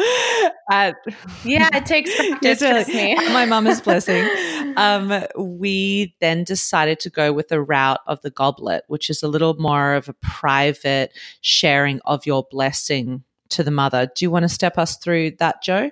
[0.70, 0.92] Uh,
[1.44, 2.60] yeah, it takes practice.
[2.60, 4.28] really, my mama's blessing.
[4.76, 9.28] Um, we then decided to go with the route of the goblet, which is a
[9.28, 14.08] little more of a private sharing of your blessing to the mother.
[14.14, 15.90] Do you want to step us through that, Joe?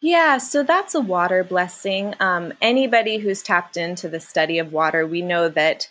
[0.00, 2.14] Yeah, so that's a water blessing.
[2.18, 5.88] Um, anybody who's tapped into the study of water, we know that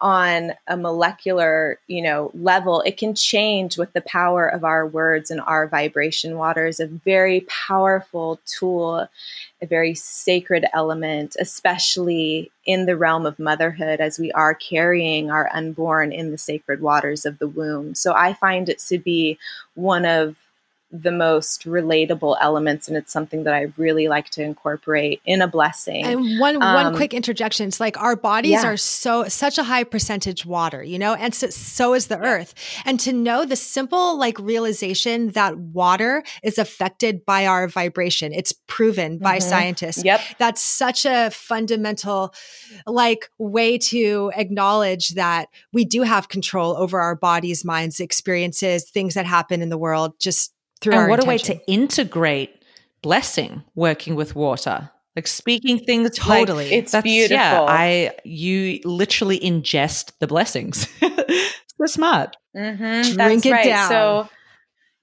[0.00, 5.30] on a molecular you know level it can change with the power of our words
[5.30, 6.36] and our vibration.
[6.36, 9.08] Water is a very powerful tool
[9.60, 15.50] a very sacred element especially in the realm of motherhood as we are carrying our
[15.52, 17.94] unborn in the sacred waters of the womb.
[17.94, 19.38] So i find it to be
[19.74, 20.36] one of
[20.90, 25.46] the most relatable elements and it's something that I really like to incorporate in a
[25.46, 26.02] blessing.
[26.02, 28.66] And one um, one quick interjection, it's like our bodies yeah.
[28.66, 32.54] are so such a high percentage water, you know, and so, so is the earth.
[32.86, 38.32] And to know the simple like realization that water is affected by our vibration.
[38.32, 39.24] It's proven mm-hmm.
[39.24, 40.02] by scientists.
[40.02, 40.20] Yep.
[40.38, 42.32] That's such a fundamental
[42.86, 49.12] like way to acknowledge that we do have control over our bodies, minds, experiences, things
[49.14, 51.28] that happen in the world just through and what intention.
[51.28, 52.62] a way to integrate
[53.02, 54.90] blessing working with water.
[55.16, 56.64] Like speaking things totally.
[56.64, 60.86] Like, it's beautiful yeah i you literally ingest the blessings.
[61.80, 62.36] So smart.
[62.56, 63.64] Mm-hmm, drink it right.
[63.64, 63.88] down.
[63.88, 64.28] so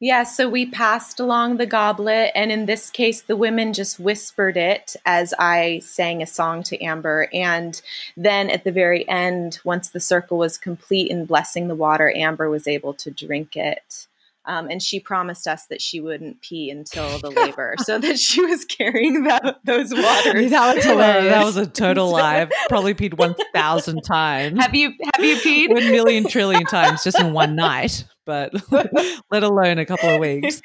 [0.02, 4.58] yeah so we passed along the goblet and in this case the women just whispered
[4.58, 7.30] it as i sang a song to amber.
[7.34, 7.82] And
[8.18, 12.50] then at the very end once the circle was complete in blessing the water amber
[12.50, 14.08] was able to drink it
[14.48, 18.42] um, and she promised us that she wouldn't pee until the labor, so that she
[18.42, 20.52] was carrying that, those waters.
[20.52, 21.34] that was hilarious.
[21.34, 22.42] That was a total lie.
[22.42, 24.60] I've probably peed one thousand times.
[24.60, 24.94] Have you?
[25.16, 25.70] Have you peed?
[25.70, 28.06] One million trillion times just in one night.
[28.26, 28.54] But
[29.32, 30.62] let alone a couple of weeks.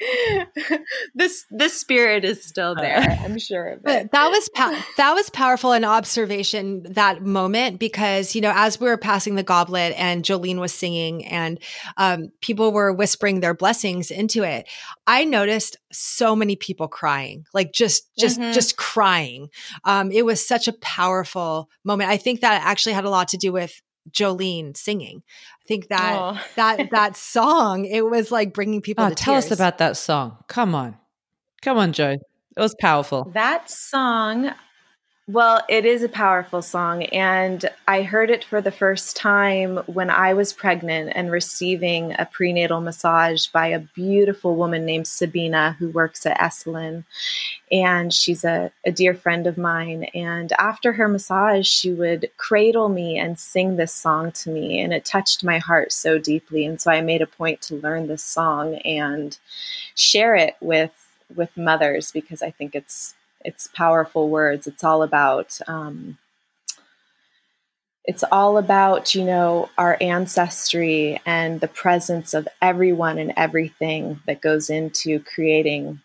[1.15, 2.99] this the spirit is still there.
[3.23, 4.11] I'm sure of it.
[4.11, 8.87] that was pa- that was powerful an observation that moment because you know as we
[8.87, 11.59] were passing the goblet and Jolene was singing and
[11.97, 14.67] um, people were whispering their blessings into it.
[15.07, 18.51] I noticed so many people crying, like just just mm-hmm.
[18.51, 19.49] just crying.
[19.83, 22.09] Um, it was such a powerful moment.
[22.09, 25.23] I think that actually had a lot to do with Jolene singing.
[25.61, 26.41] I think that oh.
[26.55, 29.05] that that song it was like bringing people.
[29.05, 29.45] Oh, tell tears.
[29.45, 30.37] us about that song.
[30.47, 30.97] Come on,
[31.61, 32.17] come on, Joe.
[32.57, 33.31] It was powerful.
[33.33, 34.51] That song
[35.27, 37.03] well, it is a powerful song.
[37.03, 42.25] And I heard it for the first time when I was pregnant and receiving a
[42.25, 47.05] prenatal massage by a beautiful woman named Sabina who works at Esalen.
[47.71, 50.05] And she's a, a dear friend of mine.
[50.15, 54.81] And after her massage, she would cradle me and sing this song to me.
[54.81, 56.65] And it touched my heart so deeply.
[56.65, 59.37] And so I made a point to learn this song and
[59.93, 60.97] share it with
[61.33, 64.67] with mothers because I think it's it's powerful words.
[64.67, 66.17] It's all about um,
[68.05, 74.41] it's all about you know our ancestry and the presence of everyone and everything that
[74.41, 76.01] goes into creating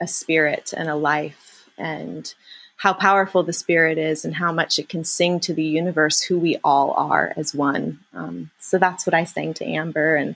[0.00, 2.34] a spirit and a life and
[2.80, 6.38] how powerful the spirit is and how much it can sing to the universe who
[6.38, 7.98] we all are as one.
[8.14, 10.34] Um, so that's what I sang to Amber, and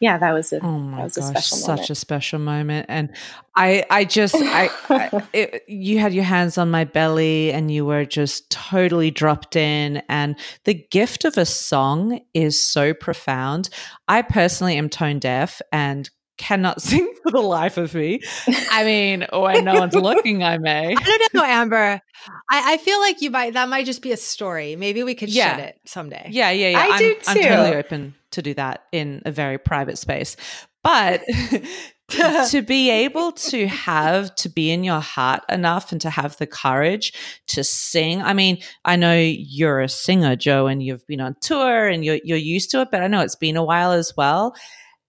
[0.00, 1.90] yeah, that was a oh that was gosh, a special such moment.
[1.90, 2.86] a special moment.
[2.88, 3.10] And
[3.54, 7.86] I I just I, I it, you had your hands on my belly and you
[7.86, 10.02] were just totally dropped in.
[10.08, 13.68] And the gift of a song is so profound.
[14.08, 18.20] I personally am tone deaf and cannot sing for the life of me.
[18.70, 20.94] I mean, when no one's looking, I may.
[20.96, 22.00] I don't know, Amber.
[22.50, 24.76] I, I, feel like you might that might just be a story.
[24.76, 25.56] Maybe we could yeah.
[25.58, 26.28] it someday.
[26.30, 26.78] Yeah, yeah, yeah.
[26.78, 27.20] I I'm, do too.
[27.26, 30.36] I'm totally open to do that in a very private space.
[30.82, 31.22] But
[32.08, 36.46] to be able to have to be in your heart enough and to have the
[36.46, 37.12] courage
[37.48, 38.20] to sing.
[38.20, 42.20] I mean, I know you're a singer, Joe, and you've been on tour and you're
[42.22, 44.54] you're used to it, but I know it's been a while as well.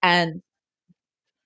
[0.01, 0.41] And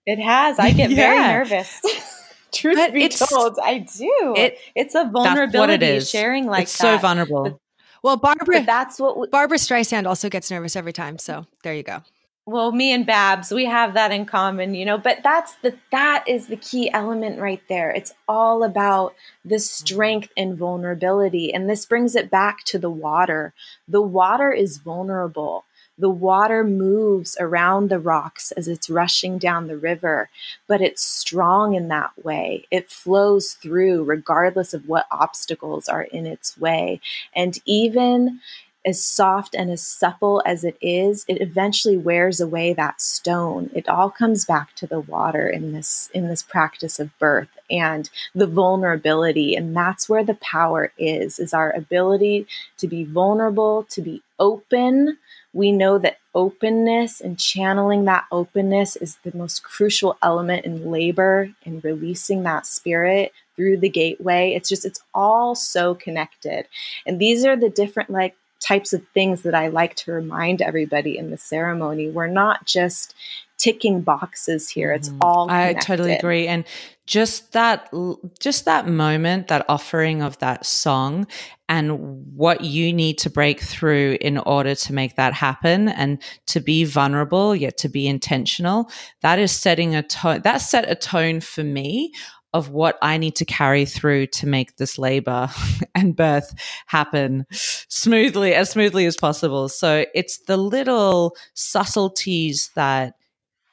[0.10, 0.58] it has.
[0.60, 0.96] I get yeah.
[0.96, 1.82] very nervous.
[2.52, 4.34] Truth but be told, I do.
[4.36, 6.96] It, it's a vulnerability it sharing like it's that.
[6.96, 7.44] so vulnerable.
[7.44, 7.60] But,
[8.02, 11.20] well, Barbara, that's what we, Barbara Streisand also gets nervous every time.
[11.20, 12.02] So there you go.
[12.48, 14.98] Well, me and Babs, we have that in common, you know.
[14.98, 17.92] But that's the that is the key element right there.
[17.92, 19.14] It's all about
[19.46, 23.54] the strength and vulnerability, and this brings it back to the water.
[23.88, 25.66] The water is vulnerable
[26.00, 30.30] the water moves around the rocks as it's rushing down the river,
[30.68, 32.66] but it's strong in that way.
[32.72, 37.02] It flows through regardless of what obstacles are in its way.
[37.36, 38.40] And even
[38.86, 43.70] as soft and as supple as it is, it eventually wears away that stone.
[43.76, 48.10] It all comes back to the water in this in this practice of birth and
[48.34, 54.02] the vulnerability and that's where the power is is our ability to be vulnerable, to
[54.02, 55.18] be open
[55.54, 61.52] we know that openness and channeling that openness is the most crucial element in labor
[61.66, 64.54] and releasing that spirit through the gateway.
[64.54, 66.68] It's just, it's all so connected.
[67.06, 71.18] And these are the different, like, types of things that I like to remind everybody
[71.18, 72.10] in the ceremony.
[72.10, 73.16] We're not just
[73.60, 74.92] ticking boxes here.
[74.92, 75.22] It's mm-hmm.
[75.22, 75.78] all connected.
[75.78, 76.48] I totally agree.
[76.48, 76.66] And
[77.06, 77.92] just that
[78.40, 81.28] just that moment, that offering of that song
[81.68, 86.60] and what you need to break through in order to make that happen and to
[86.60, 88.90] be vulnerable yet to be intentional,
[89.22, 92.14] that is setting a tone that set a tone for me
[92.54, 95.50] of what I need to carry through to make this labor
[95.96, 96.54] and birth
[96.88, 99.70] happen smoothly, as smoothly as possible.
[99.70, 103.14] So it's the little subtleties that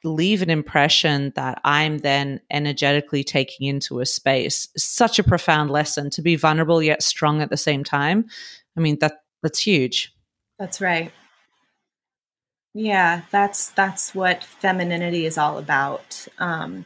[0.07, 4.69] leave an impression that I'm then energetically taking into a space.
[4.77, 8.27] Such a profound lesson to be vulnerable yet strong at the same time.
[8.77, 10.15] I mean that that's huge.
[10.59, 11.13] That's right.
[12.75, 16.27] Yeah, that's that's what femininity is all about.
[16.39, 16.85] Um,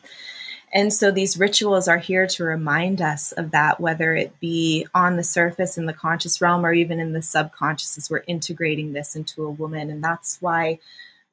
[0.72, 5.16] and so these rituals are here to remind us of that, whether it be on
[5.16, 9.16] the surface in the conscious realm or even in the subconscious, as we're integrating this
[9.16, 9.90] into a woman.
[9.90, 10.78] And that's why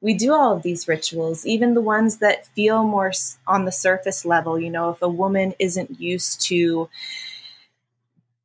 [0.00, 3.12] we do all of these rituals, even the ones that feel more
[3.46, 4.58] on the surface level.
[4.58, 6.88] You know, if a woman isn't used to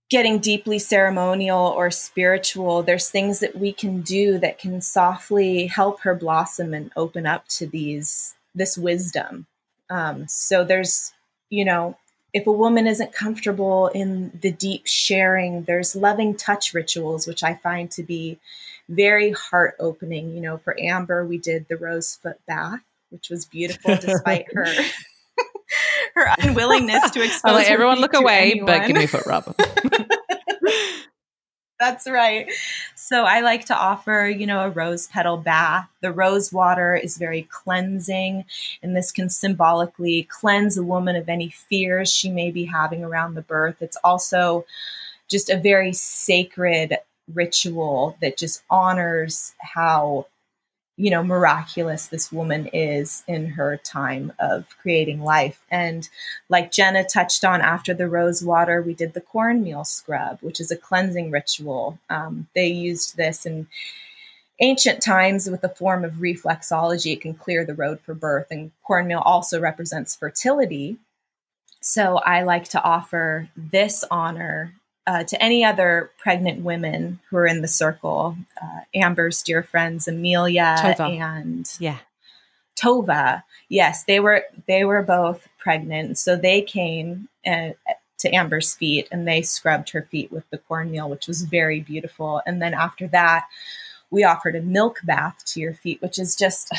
[0.09, 6.01] getting deeply ceremonial or spiritual, there's things that we can do that can softly help
[6.01, 9.47] her blossom and open up to these this wisdom.
[9.89, 11.13] Um, so there's,
[11.49, 11.97] you know,
[12.33, 17.55] if a woman isn't comfortable in the deep sharing, there's loving touch rituals, which I
[17.55, 18.39] find to be
[18.89, 20.35] very heart opening.
[20.35, 24.65] You know, for Amber, we did the rose foot bath, which was beautiful despite her
[26.15, 27.41] her unwillingness to expose.
[27.43, 28.65] I'll let everyone look away, anyone.
[28.65, 29.55] but give me a foot rub.
[31.79, 32.49] That's right.
[32.95, 35.89] So I like to offer, you know, a rose petal bath.
[35.99, 38.45] The rose water is very cleansing,
[38.81, 43.33] and this can symbolically cleanse a woman of any fears she may be having around
[43.33, 43.81] the birth.
[43.81, 44.65] It's also
[45.29, 46.99] just a very sacred
[47.31, 50.27] ritual that just honors how
[50.95, 55.59] you know, miraculous this woman is in her time of creating life.
[55.71, 56.07] And
[56.49, 60.69] like Jenna touched on after the rose water, we did the cornmeal scrub, which is
[60.69, 61.99] a cleansing ritual.
[62.09, 63.67] Um, they used this in
[64.59, 67.13] ancient times with a form of reflexology.
[67.13, 68.47] It can clear the road for birth.
[68.51, 70.97] And cornmeal also represents fertility.
[71.81, 77.47] So I like to offer this honor uh, to any other pregnant women who are
[77.47, 81.19] in the circle, uh, Amber's dear friends Amelia Tova.
[81.19, 81.99] and yeah,
[82.75, 83.43] Tova.
[83.69, 87.71] Yes, they were they were both pregnant, so they came uh,
[88.19, 92.41] to Amber's feet and they scrubbed her feet with the cornmeal, which was very beautiful.
[92.45, 93.45] And then after that,
[94.09, 96.71] we offered a milk bath to your feet, which is just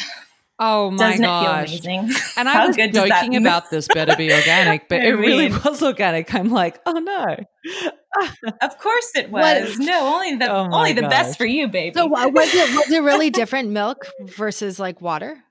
[0.59, 1.75] Oh my Doesn't gosh!
[1.75, 2.21] It feel amazing?
[2.37, 6.33] And I was joking about this better be organic, but it really was organic.
[6.33, 7.37] I'm like, oh no.
[8.63, 9.77] of course it was.
[9.77, 9.79] What?
[9.85, 11.95] No, only the oh only the best for you, baby.
[11.95, 15.43] So was it was it really different milk versus like water?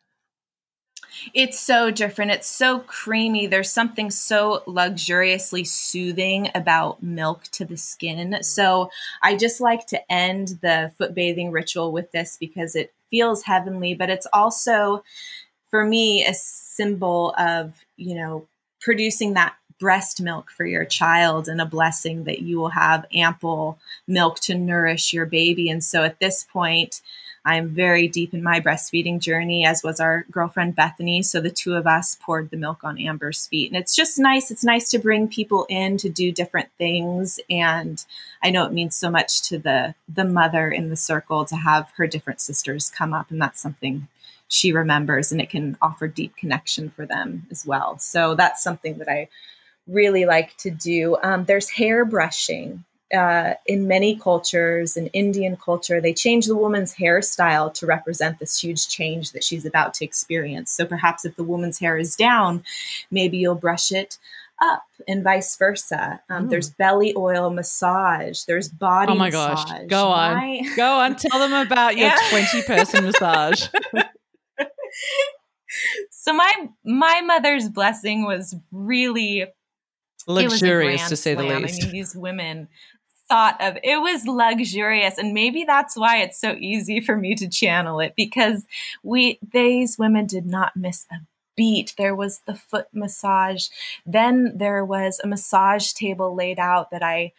[1.34, 2.32] It's so different.
[2.32, 3.48] It's so creamy.
[3.48, 8.42] There's something so luxuriously soothing about milk to the skin.
[8.42, 8.90] So
[9.22, 13.94] I just like to end the foot bathing ritual with this because it feels heavenly,
[13.94, 15.04] but it's also
[15.70, 18.48] for me a symbol of, you know,
[18.82, 23.78] producing that breast milk for your child and a blessing that you will have ample
[24.08, 25.70] milk to nourish your baby.
[25.70, 27.02] And so at this point,
[27.46, 31.24] I'm very deep in my breastfeeding journey, as was our girlfriend Bethany.
[31.24, 33.70] So the two of us poured the milk on Amber's feet.
[33.72, 34.50] And it's just nice.
[34.50, 37.40] It's nice to bring people in to do different things.
[37.50, 38.04] And
[38.42, 41.92] I know it means so much to the the mother in the circle to have
[41.98, 43.30] her different sisters come up.
[43.30, 44.08] And that's something
[44.48, 47.98] she remembers and it can offer deep connection for them as well.
[47.98, 49.28] So that's something that I
[49.88, 51.18] really like to do.
[51.24, 56.96] Um, there's hair brushing uh, in many cultures, in Indian culture, they change the woman's
[56.96, 60.72] hairstyle to represent this huge change that she's about to experience.
[60.72, 62.64] So perhaps if the woman's hair is down,
[63.12, 64.18] maybe you'll brush it
[64.62, 66.22] up and vice versa.
[66.30, 68.44] Um, there's belly oil massage.
[68.44, 69.12] There's body.
[69.12, 69.66] Oh my massage.
[69.66, 69.88] gosh!
[69.88, 71.16] Go on, go on.
[71.16, 73.68] Tell them about your twenty person massage.
[76.12, 79.48] so my my mother's blessing was really
[80.28, 81.82] luxurious to say the least.
[81.82, 82.68] I mean, these women
[83.34, 87.50] thought of it was luxurious and maybe that's why it's so easy for me to
[87.50, 88.64] channel it because
[89.02, 91.16] we these women did not miss a
[91.56, 91.94] beat.
[91.98, 93.68] There was the foot massage.
[94.06, 97.34] Then there was a massage table laid out that I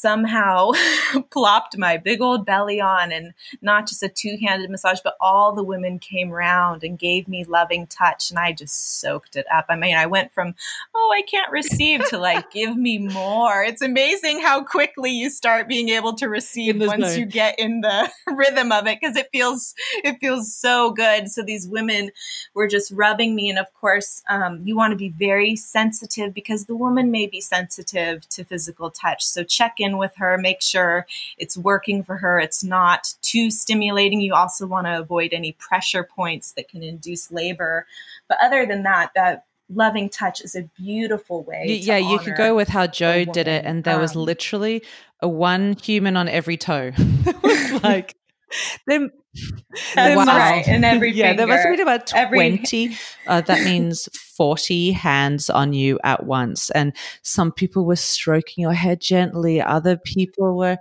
[0.00, 0.70] somehow
[1.30, 5.62] plopped my big old belly on and not just a two-handed massage but all the
[5.62, 9.66] women came round and gave me loving touch and I just soaked it up.
[9.68, 10.54] I mean, I went from
[10.94, 13.62] oh, I can't receive to like give me more.
[13.62, 18.10] It's amazing how quickly you start being able to receive once you get in the
[18.26, 19.74] rhythm of it because it feels
[20.04, 21.28] it feels so good.
[21.28, 22.10] So these women
[22.54, 26.66] were just rubbing me and of course, um, you want to be very sensitive because
[26.66, 29.24] the woman may be sensitive to physical touch.
[29.24, 31.06] So check in with her, make sure
[31.36, 32.38] it's working for her.
[32.38, 34.20] It's not too stimulating.
[34.20, 37.86] You also want to avoid any pressure points that can induce labor.
[38.28, 41.78] But other than that, that loving touch is a beautiful way.
[41.82, 44.82] yeah, you could go with how Joe did it, and there um, was literally
[45.20, 46.92] a one human on every toe.
[47.82, 48.16] like
[48.86, 49.10] then,
[49.94, 50.26] That's wow.
[50.26, 50.66] right.
[50.66, 52.96] And every yeah, finger, there must have been about twenty.
[53.26, 56.92] uh, that means forty hands on you at once, and
[57.22, 59.60] some people were stroking your head gently.
[59.60, 60.78] Other people were.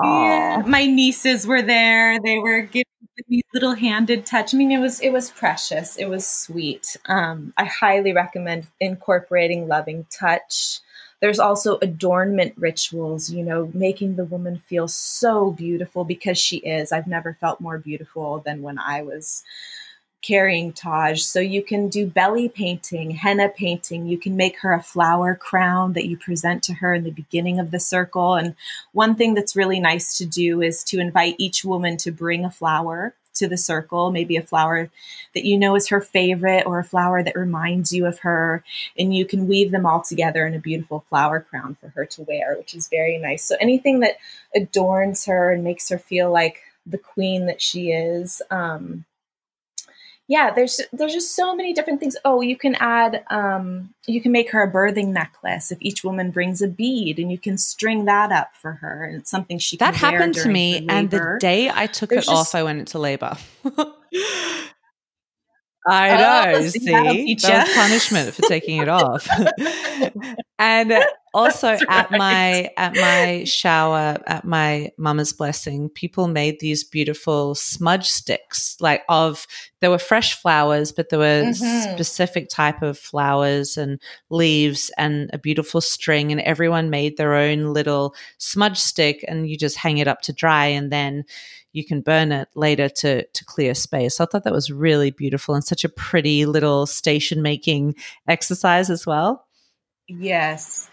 [0.00, 2.20] Yeah, my nieces were there.
[2.20, 2.84] They were giving
[3.28, 4.54] me little handed touch.
[4.54, 5.96] I mean, it was it was precious.
[5.96, 6.96] It was sweet.
[7.06, 10.80] Um, I highly recommend incorporating loving touch
[11.20, 16.92] there's also adornment rituals, you know, making the woman feel so beautiful because she is.
[16.92, 19.42] I've never felt more beautiful than when I was
[20.22, 21.22] carrying Taj.
[21.22, 24.06] So you can do belly painting, henna painting.
[24.06, 27.58] You can make her a flower crown that you present to her in the beginning
[27.58, 28.34] of the circle.
[28.34, 28.54] And
[28.92, 32.50] one thing that's really nice to do is to invite each woman to bring a
[32.50, 34.90] flower to the circle, maybe a flower
[35.34, 38.64] that you know is her favorite or a flower that reminds you of her.
[38.98, 42.22] And you can weave them all together in a beautiful flower crown for her to
[42.22, 43.44] wear, which is very nice.
[43.44, 44.16] So anything that
[44.54, 48.42] adorns her and makes her feel like the queen that she is.
[48.50, 49.04] Um,
[50.28, 54.30] yeah there's there's just so many different things oh you can add um, you can
[54.30, 58.04] make her a birthing necklace if each woman brings a bead and you can string
[58.04, 61.70] that up for her and it's something she that happened to me and the day
[61.70, 63.36] i took there's it just, off i went into labor
[65.88, 66.58] I know.
[66.58, 66.90] Oh, see, see?
[66.90, 69.28] that was punishment for taking it off.
[70.58, 71.04] and
[71.34, 78.08] also at my at my shower at my mama's blessing, people made these beautiful smudge
[78.08, 79.46] sticks, like of
[79.80, 81.92] there were fresh flowers, but there were mm-hmm.
[81.92, 84.00] specific type of flowers and
[84.30, 89.56] leaves and a beautiful string, and everyone made their own little smudge stick, and you
[89.56, 91.24] just hang it up to dry, and then
[91.72, 94.16] you can burn it later to to clear space.
[94.16, 97.94] So I thought that was really beautiful and such a pretty little station making
[98.26, 99.46] exercise as well.
[100.08, 100.88] Yes.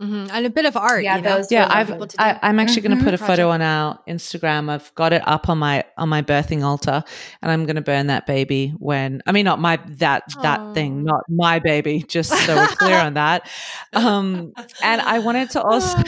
[0.00, 0.26] Mm-hmm.
[0.30, 1.16] And a bit of art, yeah.
[1.16, 1.42] You know?
[1.50, 2.88] yeah, I've, I, am actually mm-hmm.
[2.88, 4.68] going to put a photo on our Instagram.
[4.68, 7.02] I've got it up on my on my birthing altar,
[7.40, 10.74] and I'm going to burn that baby when I mean not my that that Aww.
[10.74, 12.04] thing, not my baby.
[12.06, 13.48] Just so we're clear on that.
[13.94, 15.96] Um, and I wanted to also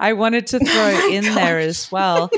[0.00, 1.34] I wanted to throw oh in gosh.
[1.34, 2.30] there as well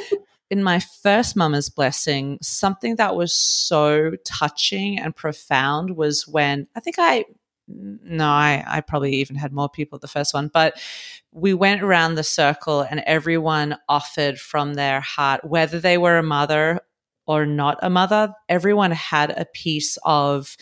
[0.50, 6.80] in my first mama's blessing, something that was so touching and profound was when I
[6.80, 7.24] think I
[7.68, 10.80] no, I, I probably even had more people at the first one, but
[11.32, 16.22] we went around the circle and everyone offered from their heart, whether they were a
[16.22, 16.80] mother
[17.26, 20.56] or not a mother, everyone had a piece of,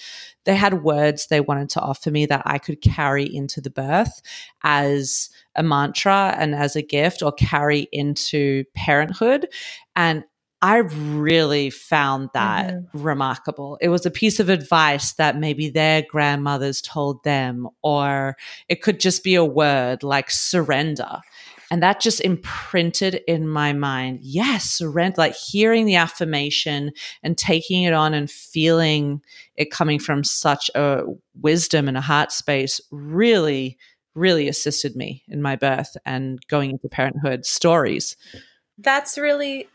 [0.44, 4.20] they had words they wanted to offer me that I could carry into the birth
[4.62, 9.48] as a mantra and as a gift or carry into parenthood.
[9.96, 10.24] And
[10.62, 13.02] I really found that mm-hmm.
[13.02, 13.78] remarkable.
[13.80, 18.36] It was a piece of advice that maybe their grandmothers told them, or
[18.68, 21.20] it could just be a word like surrender.
[21.70, 24.18] And that just imprinted in my mind.
[24.22, 26.90] Yes, surrender, like hearing the affirmation
[27.22, 29.22] and taking it on and feeling
[29.56, 31.04] it coming from such a
[31.40, 33.78] wisdom and a heart space really,
[34.14, 38.16] really assisted me in my birth and going into parenthood stories.
[38.76, 39.68] That's really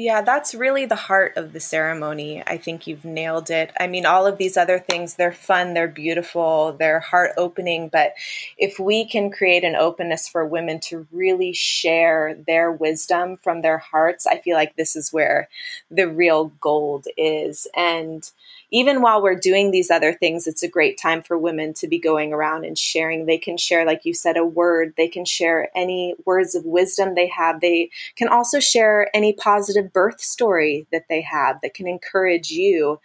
[0.00, 2.42] yeah, that's really the heart of the ceremony.
[2.46, 3.70] I think you've nailed it.
[3.78, 7.88] I mean, all of these other things, they're fun, they're beautiful, they're heart opening.
[7.88, 8.14] But
[8.56, 13.76] if we can create an openness for women to really share their wisdom from their
[13.76, 15.50] hearts, I feel like this is where
[15.90, 17.66] the real gold is.
[17.76, 18.28] And
[18.70, 21.98] even while we're doing these other things, it's a great time for women to be
[21.98, 23.26] going around and sharing.
[23.26, 24.94] They can share, like you said, a word.
[24.96, 27.60] They can share any words of wisdom they have.
[27.60, 33.00] They can also share any positive birth story that they have that can encourage you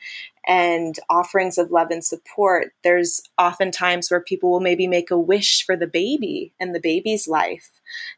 [0.48, 5.20] and offerings of love and support, there's often times where people will maybe make a
[5.20, 7.70] wish for the baby and the baby's life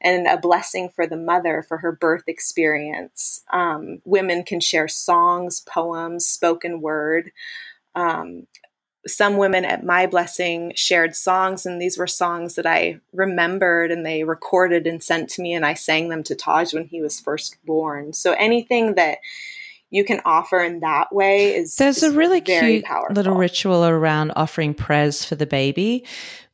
[0.02, 3.44] and a blessing for the mother for her birth experience.
[3.52, 7.32] Um, women can share songs, poems, spoken word.
[7.96, 8.48] Um,
[9.08, 14.06] some women at my blessing shared songs and these were songs that i remembered and
[14.06, 17.20] they recorded and sent to me and i sang them to taj when he was
[17.20, 19.20] first born so anything that
[19.90, 23.16] you can offer in that way is there's is a really cute powerful.
[23.16, 26.06] little ritual around offering prayers for the baby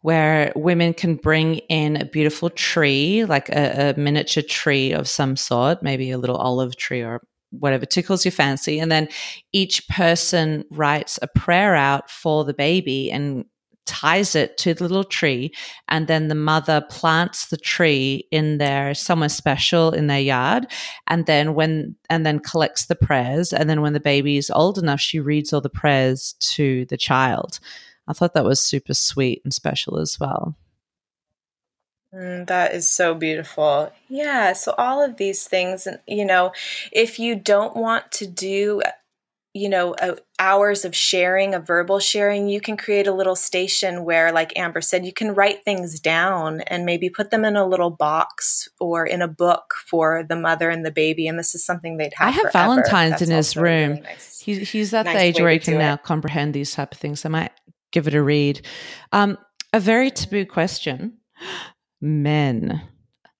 [0.01, 5.35] where women can bring in a beautiful tree like a, a miniature tree of some
[5.35, 7.21] sort maybe a little olive tree or
[7.51, 9.07] whatever tickles your fancy and then
[9.51, 13.45] each person writes a prayer out for the baby and
[13.85, 15.53] ties it to the little tree
[15.89, 20.65] and then the mother plants the tree in their somewhere special in their yard
[21.07, 24.77] and then when and then collects the prayers and then when the baby is old
[24.77, 27.59] enough she reads all the prayers to the child
[28.07, 30.55] i thought that was super sweet and special as well
[32.13, 33.91] Mm, that is so beautiful.
[34.07, 34.53] Yeah.
[34.53, 36.51] So, all of these things, and you know,
[36.91, 38.81] if you don't want to do
[39.53, 44.03] you know uh, hours of sharing of verbal sharing you can create a little station
[44.03, 47.65] where like amber said you can write things down and maybe put them in a
[47.65, 51.63] little box or in a book for the mother and the baby and this is
[51.63, 52.67] something they'd have i have forever.
[52.67, 55.59] valentine's That's in his room really nice, he's, he's at nice the age where he
[55.59, 56.03] can now it.
[56.03, 57.51] comprehend these type of things i might
[57.91, 58.65] give it a read
[59.11, 59.37] um,
[59.71, 61.17] a very taboo question
[62.01, 62.81] men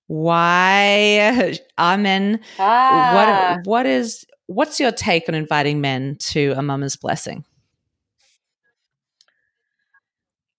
[0.08, 3.58] why are men ah.
[3.66, 7.46] what what is What's your take on inviting men to a mama's blessing?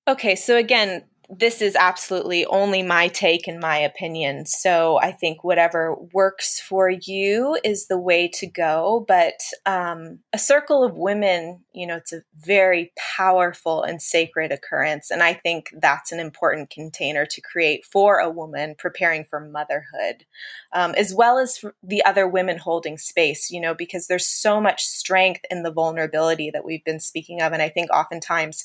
[0.07, 4.47] Okay, so again, this is absolutely only my take and my opinion.
[4.47, 9.05] So I think whatever works for you is the way to go.
[9.07, 9.35] But
[9.67, 15.11] um, a circle of women, you know, it's a very powerful and sacred occurrence.
[15.11, 20.25] And I think that's an important container to create for a woman preparing for motherhood,
[20.73, 24.85] um, as well as the other women holding space, you know, because there's so much
[24.85, 27.53] strength in the vulnerability that we've been speaking of.
[27.53, 28.65] And I think oftentimes,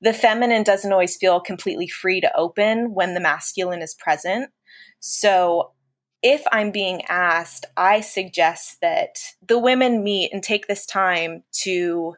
[0.00, 4.50] the feminine doesn't always feel completely free to open when the masculine is present.
[5.00, 5.72] So
[6.22, 12.14] if I'm being asked, I suggest that the women meet and take this time to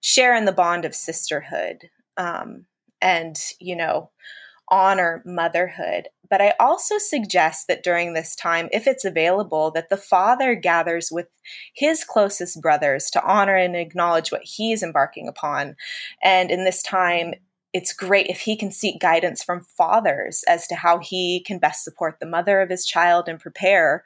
[0.00, 2.66] share in the bond of sisterhood um,
[3.00, 4.10] and, you know,
[4.68, 6.08] honor motherhood.
[6.28, 11.08] But I also suggest that during this time, if it's available, that the father gathers
[11.10, 11.28] with
[11.74, 15.76] his closest brothers to honor and acknowledge what he's embarking upon.
[16.22, 17.34] And in this time,
[17.72, 21.84] it's great if he can seek guidance from fathers as to how he can best
[21.84, 24.02] support the mother of his child and prepare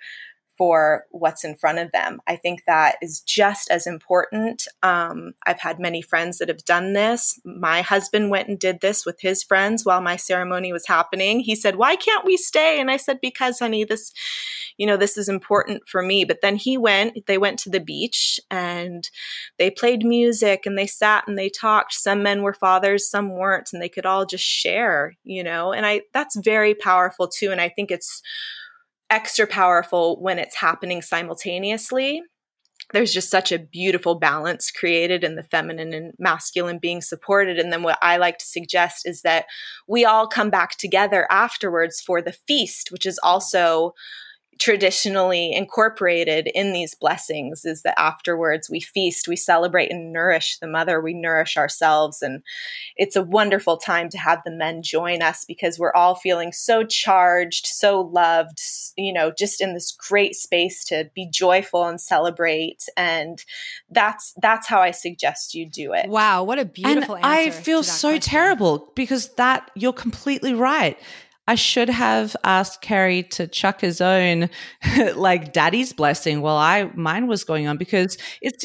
[0.60, 2.20] for what's in front of them.
[2.26, 4.68] I think that is just as important.
[4.82, 7.40] Um, I've had many friends that have done this.
[7.46, 11.40] My husband went and did this with his friends while my ceremony was happening.
[11.40, 12.78] He said, Why can't we stay?
[12.78, 14.12] And I said, Because, honey, this,
[14.76, 16.26] you know, this is important for me.
[16.26, 19.08] But then he went, they went to the beach and
[19.58, 21.94] they played music and they sat and they talked.
[21.94, 25.86] Some men were fathers, some weren't, and they could all just share, you know, and
[25.86, 27.50] I, that's very powerful too.
[27.50, 28.20] And I think it's,
[29.10, 32.22] extra powerful when it's happening simultaneously.
[32.92, 37.58] There's just such a beautiful balance created in the feminine and masculine being supported.
[37.58, 39.46] And then what I like to suggest is that
[39.86, 43.94] we all come back together afterwards for the feast, which is also
[44.60, 50.66] traditionally incorporated in these blessings is that afterwards we feast, we celebrate and nourish the
[50.66, 52.20] mother, we nourish ourselves.
[52.20, 52.42] And
[52.94, 56.84] it's a wonderful time to have the men join us because we're all feeling so
[56.84, 58.60] charged, so loved,
[58.98, 62.84] you know, just in this great space to be joyful and celebrate.
[62.98, 63.42] And
[63.88, 66.10] that's that's how I suggest you do it.
[66.10, 68.20] Wow, what a beautiful and I feel so question.
[68.20, 70.98] terrible because that you're completely right.
[71.50, 74.50] I should have asked Kerry to chuck his own
[75.16, 78.64] like daddy's blessing while I mine was going on because it's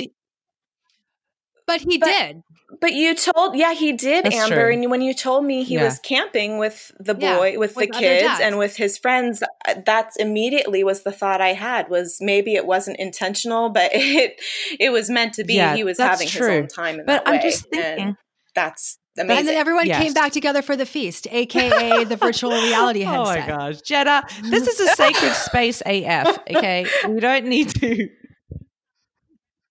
[1.66, 2.44] but he but, did.
[2.80, 4.66] But you told, yeah, he did, That's Amber.
[4.66, 4.74] True.
[4.74, 5.86] And when you told me he yeah.
[5.86, 9.74] was camping with the boy, yeah, with, with, the kids, and with his friends, uh,
[9.84, 14.40] that's immediately was the thought I had was maybe it wasn't intentional, but it
[14.80, 15.56] it was meant to be.
[15.56, 16.48] Yeah, he was having true.
[16.48, 17.02] his own time.
[17.04, 17.42] but I'm way.
[17.42, 18.10] just thinking.
[18.10, 18.16] And
[18.54, 19.38] that's Amazing.
[19.40, 20.04] And then everyone yes.
[20.04, 23.38] came back together for the feast, aka the virtual reality headset.
[23.38, 26.40] Oh my gosh, Jenna, this is a sacred space AF.
[26.50, 28.10] Okay, we don't need to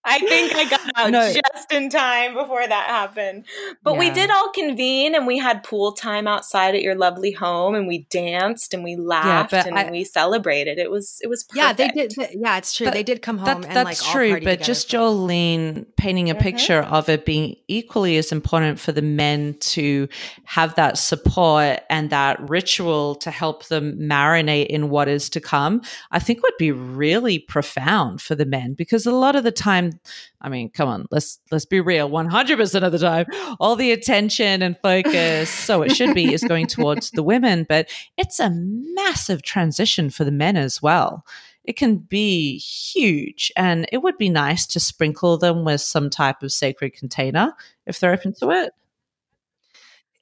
[0.05, 1.32] I think I got out no.
[1.32, 3.46] just in time before that happened.
[3.82, 3.98] But yeah.
[3.98, 7.88] we did all convene and we had pool time outside at your lovely home and
[7.88, 10.78] we danced and we laughed yeah, and I, we celebrated.
[10.78, 11.57] It was it was perfect.
[11.57, 12.86] Yeah, they did yeah, it's true.
[12.86, 16.34] But they did come home that, and that's like true, but just Jolene painting a
[16.34, 16.42] mm-hmm.
[16.42, 20.09] picture of it being equally as important for the men to
[20.44, 25.80] have that support and that ritual to help them marinate in what is to come.
[26.11, 29.93] I think would be really profound for the men because a lot of the time
[30.40, 32.09] I mean, come on, let's let's be real.
[32.09, 33.26] One hundred percent of the time,
[33.61, 37.66] all the attention and focus, so it should be, is going towards the women.
[37.68, 41.24] But it's a massive transition for the men as well.
[41.64, 46.42] It can be huge, and it would be nice to sprinkle them with some type
[46.42, 47.53] of sacred container
[47.86, 48.72] if they're open to it.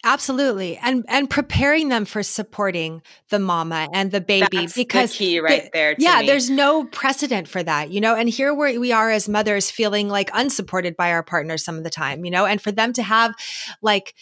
[0.04, 0.76] Absolutely.
[0.78, 5.40] And and preparing them for supporting the mama and the baby That's because the key
[5.40, 5.94] right there.
[5.96, 6.26] yeah, me.
[6.26, 8.16] there's no precedent for that, you know.
[8.16, 11.84] And here where we are as mothers feeling like unsupported by our partners some of
[11.84, 13.34] the time, you know, and for them to have
[13.80, 14.14] like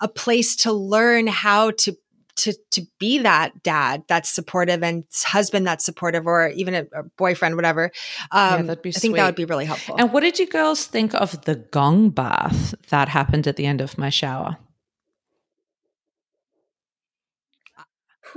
[0.00, 1.94] a place to learn how to
[2.36, 7.02] to to be that dad that's supportive and husband that's supportive or even a, a
[7.16, 7.90] boyfriend whatever
[8.30, 10.46] um, yeah, that'd be i think that would be really helpful and what did you
[10.46, 14.56] girls think of the gong bath that happened at the end of my shower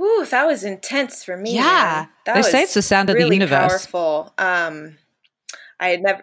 [0.02, 1.54] Whew, that was intense for me.
[1.54, 3.86] Yeah, that they say it's the sound really of the universe.
[3.86, 4.34] Powerful.
[4.36, 4.98] Um,
[5.78, 6.22] I had never.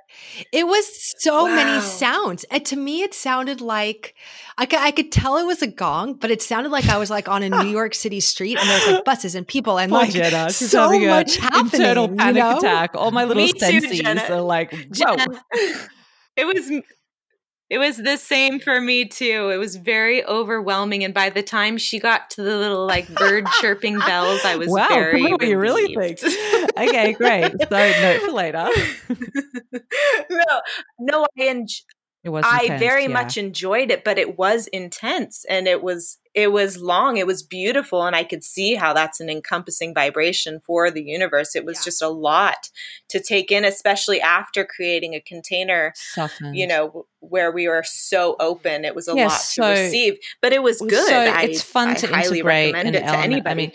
[0.51, 0.85] It was
[1.21, 1.55] so wow.
[1.55, 4.15] many sounds, and to me, it sounded like
[4.57, 7.09] I could, I could tell it was a gong, but it sounded like I was
[7.09, 9.93] like on a New York City street, and there was like buses and people, and
[9.93, 11.63] like Jenna, so much happening.
[11.79, 12.57] Internal panic you know?
[12.57, 12.95] attack.
[12.95, 14.87] All my little senses are like, whoa.
[14.91, 15.41] Jenna,
[16.35, 16.69] it was
[17.69, 19.51] it was the same for me too.
[19.53, 23.45] It was very overwhelming, and by the time she got to the little like bird
[23.61, 25.21] chirping bells, I was wow, very.
[25.21, 26.19] What you really think?
[26.77, 27.51] okay, great.
[27.69, 28.69] So note for later.
[30.29, 30.61] no,
[30.99, 31.83] no, I enjoy.
[32.23, 32.43] It was.
[32.47, 33.09] I very yeah.
[33.09, 37.17] much enjoyed it, but it was intense and it was it was long.
[37.17, 41.55] It was beautiful, and I could see how that's an encompassing vibration for the universe.
[41.55, 41.85] It was Yeah.
[41.85, 42.69] just a lot
[43.09, 45.93] to take in, especially after creating a container.
[45.95, 46.55] softened.
[46.57, 50.17] You know, where we were so open, it was a Yeah, lot so- to receive,
[50.41, 51.07] but it was good.
[51.07, 53.49] So I, it's fun I to highly integrate recommend an it to anybody.
[53.49, 53.71] I mean,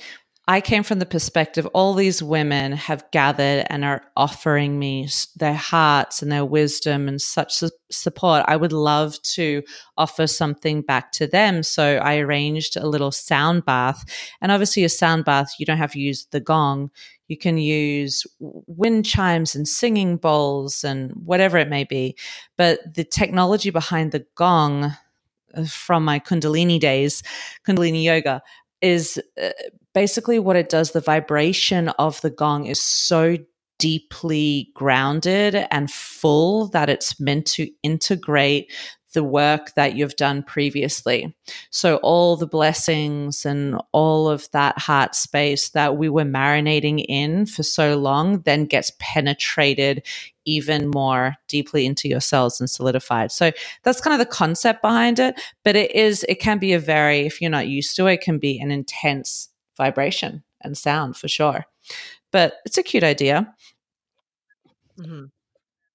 [0.47, 5.55] I came from the perspective all these women have gathered and are offering me their
[5.55, 8.45] hearts and their wisdom and such su- support.
[8.47, 9.63] I would love to
[9.97, 11.63] offer something back to them.
[11.63, 14.05] So I arranged a little sound bath.
[14.43, 16.91] And obviously, a sound bath, you don't have to use the gong.
[17.29, 22.17] You can use wind chimes and singing bowls and whatever it may be.
[22.59, 24.95] But the technology behind the gong
[25.55, 27.23] uh, from my Kundalini days,
[27.67, 28.43] Kundalini yoga,
[28.83, 29.49] is uh,
[29.95, 30.91] basically what it does.
[30.91, 33.39] The vibration of the gong is so
[33.79, 38.71] deeply grounded and full that it's meant to integrate
[39.15, 41.35] the work that you've done previously.
[41.71, 47.47] So, all the blessings and all of that heart space that we were marinating in
[47.47, 50.05] for so long then gets penetrated
[50.45, 53.33] even more deeply into your cells and solidified.
[53.33, 53.53] So,
[53.85, 55.41] that's kind of the concept behind it.
[55.65, 58.21] But it is, it can be a very, if you're not used to it, it
[58.21, 61.67] can be an intense vibration and sound for sure.
[62.33, 63.55] But it's a cute idea.
[64.99, 65.31] Mhm.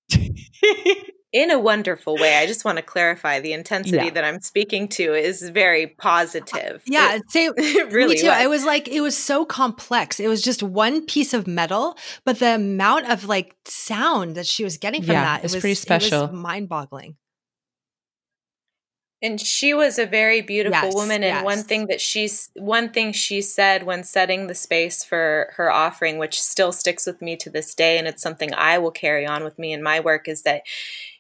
[1.32, 2.38] in a wonderful way.
[2.38, 4.10] I just want to clarify the intensity Yeah.
[4.12, 6.82] that I'm speaking to is very positive.
[6.88, 7.54] Yeah, It- same.
[7.58, 8.28] it really Me too.
[8.28, 8.42] was.
[8.44, 10.20] It was like it was so complex.
[10.20, 14.64] It was just one piece of metal, but the amount of like sound that she
[14.64, 16.32] was getting from Yeah, that, it was pretty special.
[16.32, 17.16] mind-boggling.
[19.22, 21.24] And she was a very beautiful Yes, woman.
[21.24, 25.70] And one thing that she's one thing she said when setting the space for her
[25.72, 29.26] offering, which still sticks with me to this day, and it's something I will carry
[29.26, 30.62] on with me in my work, is that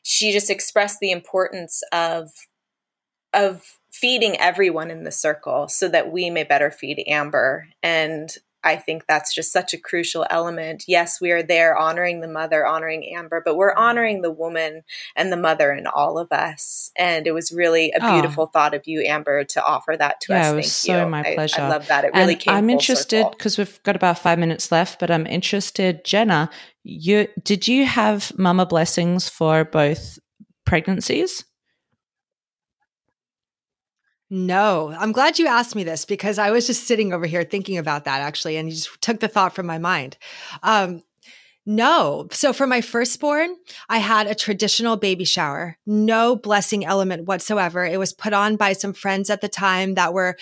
[0.01, 2.31] she just expressed the importance of
[3.33, 7.67] of feeding everyone in the circle so that we may better feed Amber.
[7.83, 8.33] And
[8.63, 10.83] I think that's just such a crucial element.
[10.87, 13.81] Yes, we are there honoring the mother, honoring Amber, but we're mm-hmm.
[13.81, 14.83] honoring the woman
[15.15, 16.91] and the mother in all of us.
[16.97, 18.13] And it was really a Oh.
[18.13, 20.45] beautiful thought of you, Amber, to offer that to Yeah, us.
[20.45, 21.09] it Thank was so you.
[21.09, 21.61] my I- pleasure.
[21.61, 22.05] I, love that.
[22.05, 22.53] It really and came.
[22.53, 26.49] I'm interested because we've got about five minutes left, but I'm interested, Jenna.
[26.83, 30.19] You did you have mama blessings for both
[30.65, 31.45] pregnancies?
[34.29, 37.77] No, I'm glad you asked me this because I was just sitting over here thinking
[37.77, 40.17] about that actually, and you just took the thought from my mind.
[40.61, 41.01] Um,
[41.65, 42.27] no.
[42.31, 43.55] So for my firstborn,
[43.89, 47.85] I had a traditional baby shower, no blessing element whatsoever.
[47.85, 50.35] It was put on by some friends at the time that were,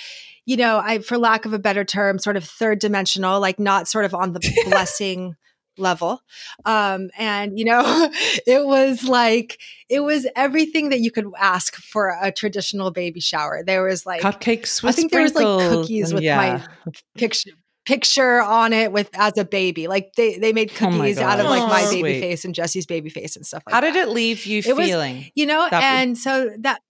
[0.46, 3.88] you know, I, for lack of a better term, sort of third dimensional, like not
[3.88, 5.36] sort of on the blessing
[5.78, 6.22] level.
[6.66, 7.82] Um, and you know,
[8.48, 9.60] it was like,
[9.90, 13.64] it was everything that you could ask for a traditional baby shower.
[13.66, 16.38] There was like, Cupcakes I think there was like cookies with yeah.
[16.86, 17.52] my picture
[17.86, 19.88] picture on it with as a baby.
[19.88, 22.20] Like they they made Oh cookies out of like my baby Sweet.
[22.20, 23.94] face and Jesse's baby face and stuff like How that.
[23.94, 25.32] did it leave you It was- feeling?
[25.36, 26.82] You know, that- and so that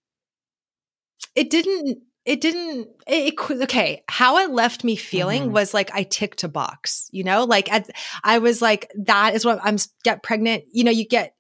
[1.35, 5.51] it didn't it didn't it, it okay how it left me feeling Mhm.
[5.53, 7.89] was like i ticked a box you know like at,
[8.23, 11.34] i was like that is what i'm get pregnant you know you get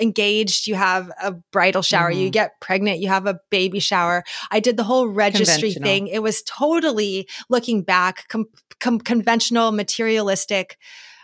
[0.00, 2.32] engaged you have a bridal shower you Mhm.
[2.32, 6.42] get pregnant you have a baby shower i did the whole registry thing it was
[6.42, 8.48] totally looking back com-
[8.80, 10.76] com- conventional materialistic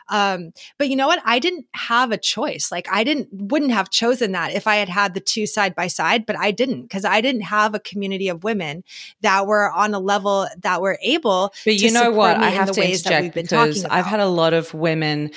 [0.08, 1.20] um but you know what?
[1.24, 2.70] I didn't have a choice.
[2.70, 5.86] Like i didn't wouldn't have chosen that if i had had the two side by
[5.86, 8.84] side but i didn't because i didn't have a community of women
[9.20, 12.36] that were on a level that were able But to you know what?
[12.36, 15.30] I have to interject we've been because I've had a lot of women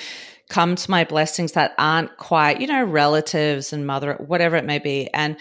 [0.48, 4.78] come to my blessings that aren't quite, you know, relatives and mother, whatever it may
[4.78, 5.36] be, and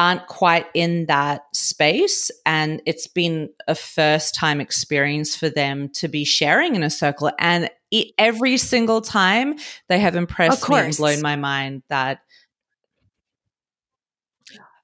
[0.00, 2.30] aren't quite in that space.
[2.46, 7.30] And it's been a first time experience for them to be sharing in a circle.
[7.38, 9.56] And e- every single time
[9.88, 12.20] they have impressed me and blown my mind that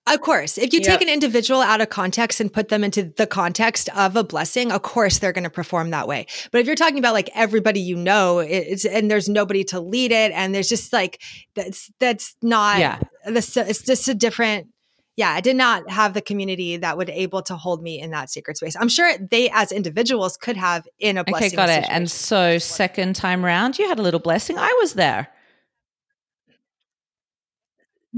[0.08, 0.88] Of course, if you Yep.
[0.88, 4.70] take an individual out of context and put them into the context of a blessing,
[4.70, 6.26] of course they're going to perform that way.
[6.52, 10.12] But if you're talking about like everybody you know, it's and there's nobody to lead
[10.12, 11.20] it, and there's just like
[11.56, 13.00] that's that's not Yeah.
[13.26, 14.68] This, it's just a different.
[15.16, 18.30] Yeah, I did not have the community that would able to hold me in that
[18.30, 18.76] secret space.
[18.78, 21.46] I'm sure they, as individuals, could have in a blessing.
[21.46, 21.86] Okay, got it.
[21.88, 24.58] And so, second time round, you had a little blessing.
[24.58, 25.28] I was there.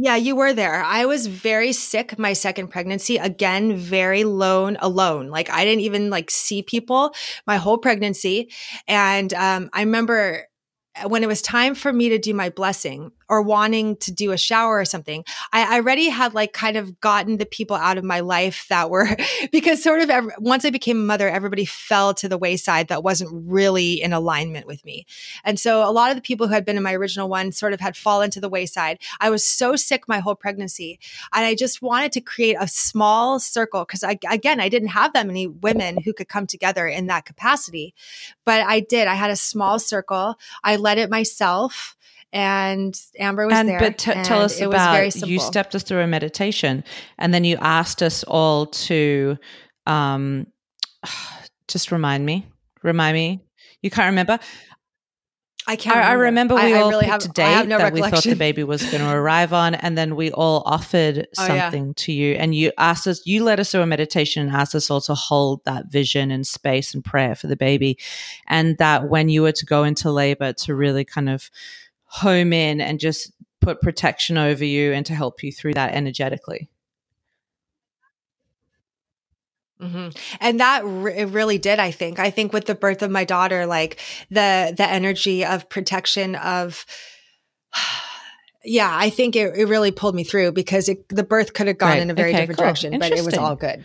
[0.00, 0.80] Yeah, you were there.
[0.80, 3.16] I was very sick my second pregnancy.
[3.16, 5.28] Again, very lone, alone.
[5.28, 7.12] Like I didn't even like see people
[7.48, 8.50] my whole pregnancy.
[8.86, 10.46] And um, I remember
[11.04, 14.38] when it was time for me to do my blessing, or wanting to do a
[14.38, 15.24] shower or something.
[15.52, 19.08] I, already had like kind of gotten the people out of my life that were
[19.52, 23.02] because sort of every, once I became a mother, everybody fell to the wayside that
[23.02, 25.06] wasn't really in alignment with me.
[25.44, 27.72] And so a lot of the people who had been in my original one sort
[27.72, 28.98] of had fallen to the wayside.
[29.20, 30.98] I was so sick my whole pregnancy
[31.32, 35.12] and I just wanted to create a small circle because I, again, I didn't have
[35.12, 37.94] that many women who could come together in that capacity,
[38.44, 39.06] but I did.
[39.06, 40.36] I had a small circle.
[40.64, 41.96] I led it myself
[42.32, 43.78] and Amber was and, there.
[43.78, 46.84] But t- tell us about you stepped us through a meditation,
[47.18, 49.38] and then you asked us all to
[49.86, 50.46] um,
[51.68, 52.46] just remind me,
[52.82, 53.40] remind me.
[53.82, 54.38] You can't remember.
[55.68, 55.98] I can't.
[55.98, 56.54] I, remember.
[56.54, 58.24] I remember we I, all I really picked have, a date no that we thought
[58.24, 61.92] the baby was going to arrive on, and then we all offered Oh, something yeah.
[61.94, 63.26] to you, and you asked us.
[63.26, 66.46] You led us through a meditation and asked us all to hold that vision and
[66.46, 67.98] space and prayer for the baby,
[68.46, 71.50] and that when you were to go into labor, to really kind of
[72.08, 76.68] home in and just put protection over you and to help you through that energetically.
[79.80, 80.08] hmm
[80.40, 81.78] And that re- it really did.
[81.78, 82.18] I think.
[82.18, 84.00] I think with the birth of my daughter, like
[84.30, 86.84] the the energy of protection of.
[88.64, 91.78] Yeah, I think it, it really pulled me through because it, the birth could have
[91.78, 92.02] gone Right.
[92.02, 92.64] in a very Okay, different cool.
[92.64, 93.84] direction, but it was all good.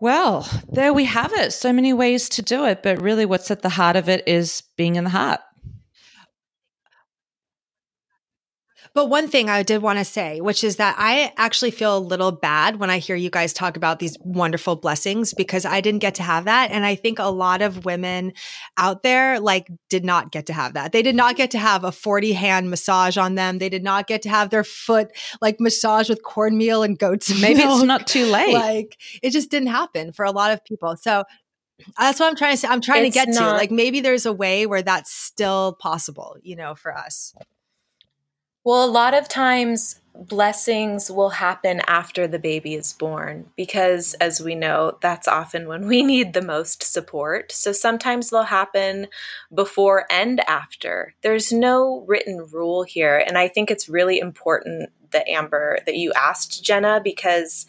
[0.00, 1.52] Well, there we have it.
[1.52, 4.62] So many ways to do it, but really what's at the heart of it is
[4.76, 5.40] being in the heart.
[8.94, 12.00] But one thing I did want to say, which is that I actually feel a
[12.00, 16.00] little bad when I hear you guys talk about these wonderful blessings because I didn't
[16.00, 16.70] get to have that.
[16.70, 18.32] And I think a lot of women
[18.76, 20.92] out there like did not get to have that.
[20.92, 23.58] They did not get to have a 40 hand massage on them.
[23.58, 25.08] They did not get to have their foot
[25.40, 28.54] like massaged with cornmeal and goat's Maybe it's not too late.
[28.54, 30.96] Like it just didn't happen for a lot of people.
[30.96, 31.24] So
[31.98, 32.68] that's what I'm trying to say.
[32.68, 33.40] I'm trying It's to get to.
[33.40, 37.34] not- Like maybe there's a way where that's still possible, you know, for us.
[38.68, 44.42] Well, a lot of times blessings will happen after the baby is born because, as
[44.42, 47.50] we know, that's often when we need the most support.
[47.50, 49.06] So sometimes they'll happen
[49.54, 51.14] before and after.
[51.22, 53.16] There's no written rule here.
[53.16, 57.64] And I think it's really important that Amber, that you asked Jenna, because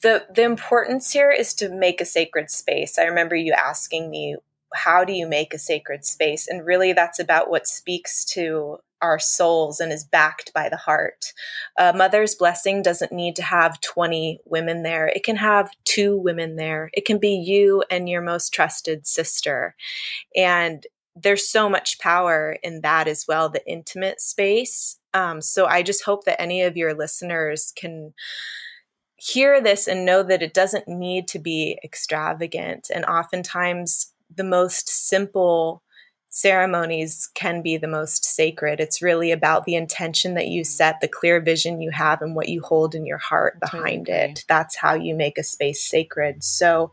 [0.00, 2.98] the the importance here is to make a sacred space.
[2.98, 4.36] I remember you asking me,
[4.74, 6.48] how do you make a sacred space?
[6.48, 11.32] And really that's about what speaks to our souls and is backed by the heart.
[11.78, 15.08] A mother's blessing doesn't need to have 20 women there.
[15.08, 16.88] It can have two women there.
[16.94, 19.74] It can be you and your most trusted sister.
[20.36, 24.96] And there's so much power in that as well, the intimate space.
[25.12, 28.14] Um, so I just hope that any of your listeners can
[29.16, 32.88] hear this and know that it doesn't need to be extravagant.
[32.92, 35.82] And oftentimes, the most simple
[36.34, 38.80] ceremonies can be the most sacred.
[38.80, 40.66] It's really about the intention that you mm-hmm.
[40.66, 44.14] set, the clear vision you have, and what you hold in your heart behind agree.
[44.14, 44.44] it.
[44.48, 46.42] That's how you make a space sacred.
[46.42, 46.90] So,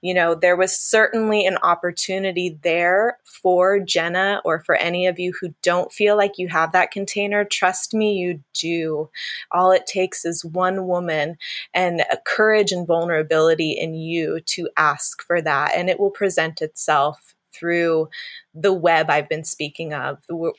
[0.00, 5.32] you know, there was certainly an opportunity there for Jenna or for any of you
[5.40, 7.44] who don't feel like you have that container.
[7.44, 9.10] Trust me, you do.
[9.52, 11.36] All it takes is one woman
[11.72, 16.60] and a courage and vulnerability in you to ask for that, and it will present
[16.60, 17.31] itself
[17.62, 18.08] through
[18.54, 20.18] the web I've been speaking of.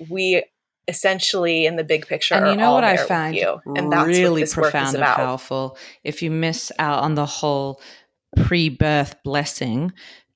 [0.10, 0.46] We
[0.88, 3.92] essentially, in the big picture, and are you know all what I found you, and
[3.92, 5.18] that's what really this work is profound and about.
[5.18, 5.78] powerful.
[6.04, 7.82] If you miss out on the whole
[8.38, 9.92] pre-birth blessing,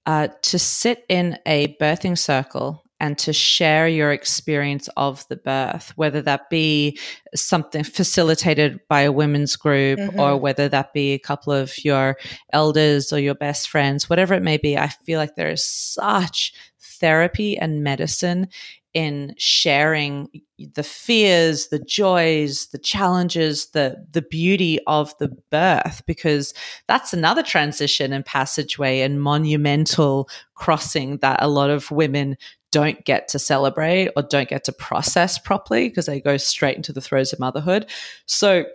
[0.06, 5.94] uh, to sit in a birthing circle and to share your experience of the birth,
[5.96, 6.98] whether that be
[7.36, 10.20] something facilitated by a women's group Mhm.
[10.20, 12.18] or whether that be a couple of your
[12.54, 16.54] elders or your best friends, whatever it may be, I feel like there is such
[16.80, 18.48] therapy and medicine
[18.94, 20.28] in sharing
[20.74, 26.52] the fears, the joys, the challenges, the the beauty of the birth because
[26.88, 32.36] that's another transition and passageway and monumental crossing that a lot of women
[32.72, 36.94] don't get to celebrate or don't get to process properly because they go straight into
[36.94, 37.86] the throes of motherhood.
[38.26, 38.66] So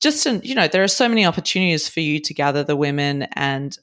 [0.00, 3.24] just in, you know, there are so many opportunities for you to gather the women
[3.34, 3.76] and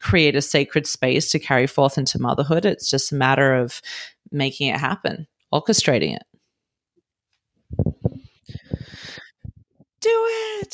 [0.00, 2.64] create a sacred space to carry forth into motherhood.
[2.64, 3.82] It's just a matter of
[4.30, 6.22] making it happen, orchestrating it.
[10.00, 10.08] Do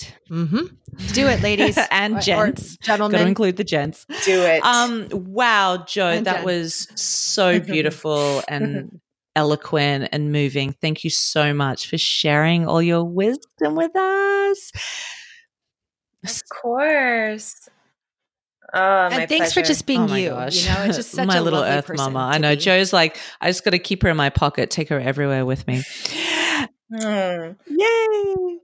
[0.03, 0.15] it.
[0.31, 0.67] Mm-hmm.
[1.13, 2.77] Do it, ladies and Or- or gents.
[2.77, 3.29] Got to gentlemen.
[3.29, 4.07] include the gents.
[4.25, 4.63] Do it.
[4.65, 6.45] Um, wow, Joe, And that Jen.
[6.45, 9.01] was so beautiful and
[9.37, 10.73] eloquent and moving.
[10.81, 14.73] Thank you so much for sharing all your wisdom with us.
[16.25, 17.69] of course.
[18.77, 20.31] Oh, and thanks for just being oh my you.
[20.31, 20.67] gosh.
[20.67, 22.31] You know, it's just such my a little earth person mama.
[22.33, 22.61] I know be.
[22.61, 25.65] Joe's like, I just got to keep her in my pocket, take her everywhere with
[25.69, 25.83] me.
[26.93, 27.57] Mm.
[27.69, 28.59] Yay!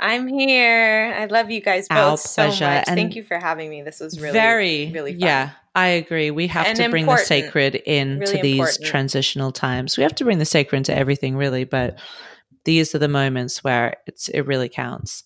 [0.00, 1.12] I'm here.
[1.16, 2.64] I love you guys both Our so pleasure.
[2.66, 2.84] much.
[2.88, 3.82] And Thank you for having me.
[3.82, 5.20] This was really very really fun.
[5.20, 8.84] yeah i agree we have And to bring the sacred into Really these important.
[8.86, 11.98] transitional times we have to bring the sacred into everything really but
[12.64, 15.24] these are the moments where it's it really counts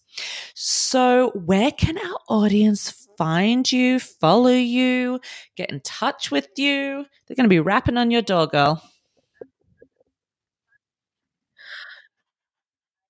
[0.55, 5.21] so where can our audience find you follow you
[5.57, 8.83] get in touch with you they're going to be rapping on your door girl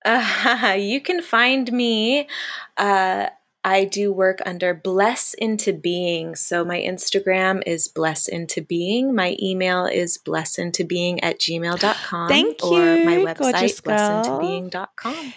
[0.05, 2.29] Uh, you can find me.
[2.77, 3.29] Uh,
[3.65, 6.35] I do work under Bless Into Being.
[6.35, 9.15] So my Instagram is Bless Into Being.
[9.15, 12.29] My email is blessintobeing at gmail.com.
[12.29, 15.33] Thank Or my you, website, blessintobeing.com.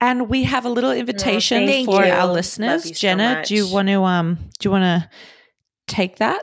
[0.00, 2.10] and we have a little invitation thank for you.
[2.10, 5.08] our listeners you so jenna do you want to um do you want to
[5.86, 6.42] take that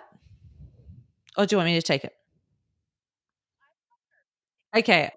[1.38, 2.14] or do you want me to take it
[4.76, 5.12] okay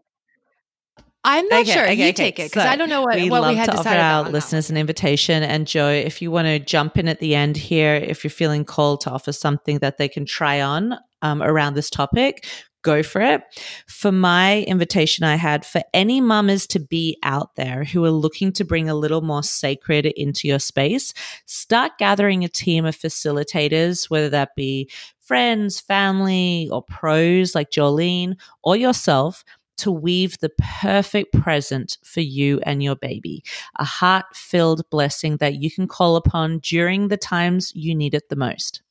[1.22, 1.82] I'm not Okay, sure.
[1.84, 2.12] okay, you okay.
[2.12, 3.88] take it because So, I don't know what we what love we had to offer
[3.90, 5.42] our listeners an invitation.
[5.42, 8.64] And Joe, if you want to jump in at the end here, if you're feeling
[8.64, 12.46] called to offer something that they can try on um, around this topic,
[12.82, 13.42] go for it.
[13.86, 18.52] For my invitation, I had for any mamas to be out there who are looking
[18.54, 21.12] to bring a little more sacred into your space,
[21.44, 28.36] start gathering a team of facilitators, whether that be friends, family, or pros like Jolene
[28.64, 29.44] or yourself
[29.80, 30.50] to weave the
[30.80, 33.42] perfect present for you and your baby,
[33.76, 38.28] a heart filled blessing that you can call upon during the times you need it
[38.28, 38.82] the most.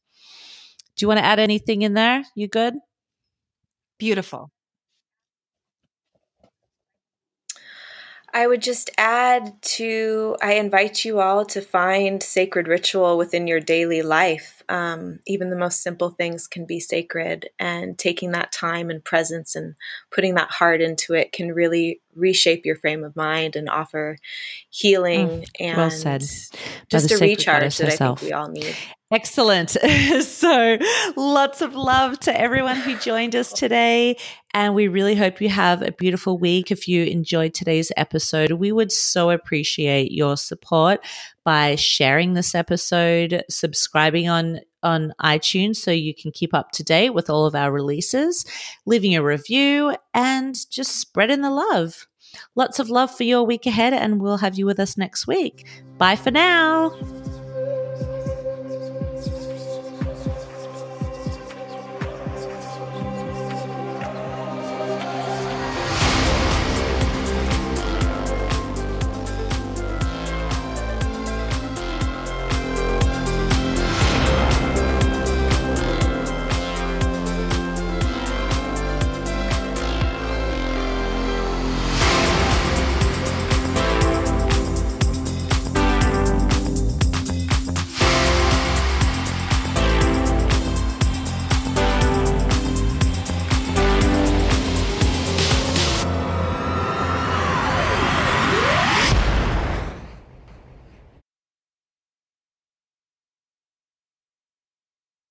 [0.96, 2.24] Do you want to add anything in there?
[2.36, 2.76] You good?
[3.98, 4.52] Beautiful.
[8.34, 13.60] I would just add to, I invite you all to find sacred ritual within your
[13.60, 14.59] daily life.
[14.70, 19.56] Um, even the most simple things can be sacred, and taking that time and presence
[19.56, 19.76] and
[20.12, 24.18] putting that heart into it can really reshape your frame of mind and offer
[24.70, 26.22] healing and Mm, well said.
[26.90, 28.76] Just a recharge that I think we all need.
[29.12, 29.72] Excellent.
[30.22, 30.78] so,
[31.16, 34.18] lots of love to everyone who joined us today.
[34.54, 36.72] And we really hope you have a beautiful week.
[36.72, 41.04] If you enjoyed today's episode, we would so appreciate your support
[41.50, 47.10] by sharing this episode, subscribing on on iTunes so you can keep up to date
[47.10, 48.46] with all of our releases,
[48.86, 52.06] leaving a review, and just spreading the love.
[52.56, 55.68] Lots of love for your week ahead, and we'll have you with us next week.
[55.98, 56.92] Bye for now.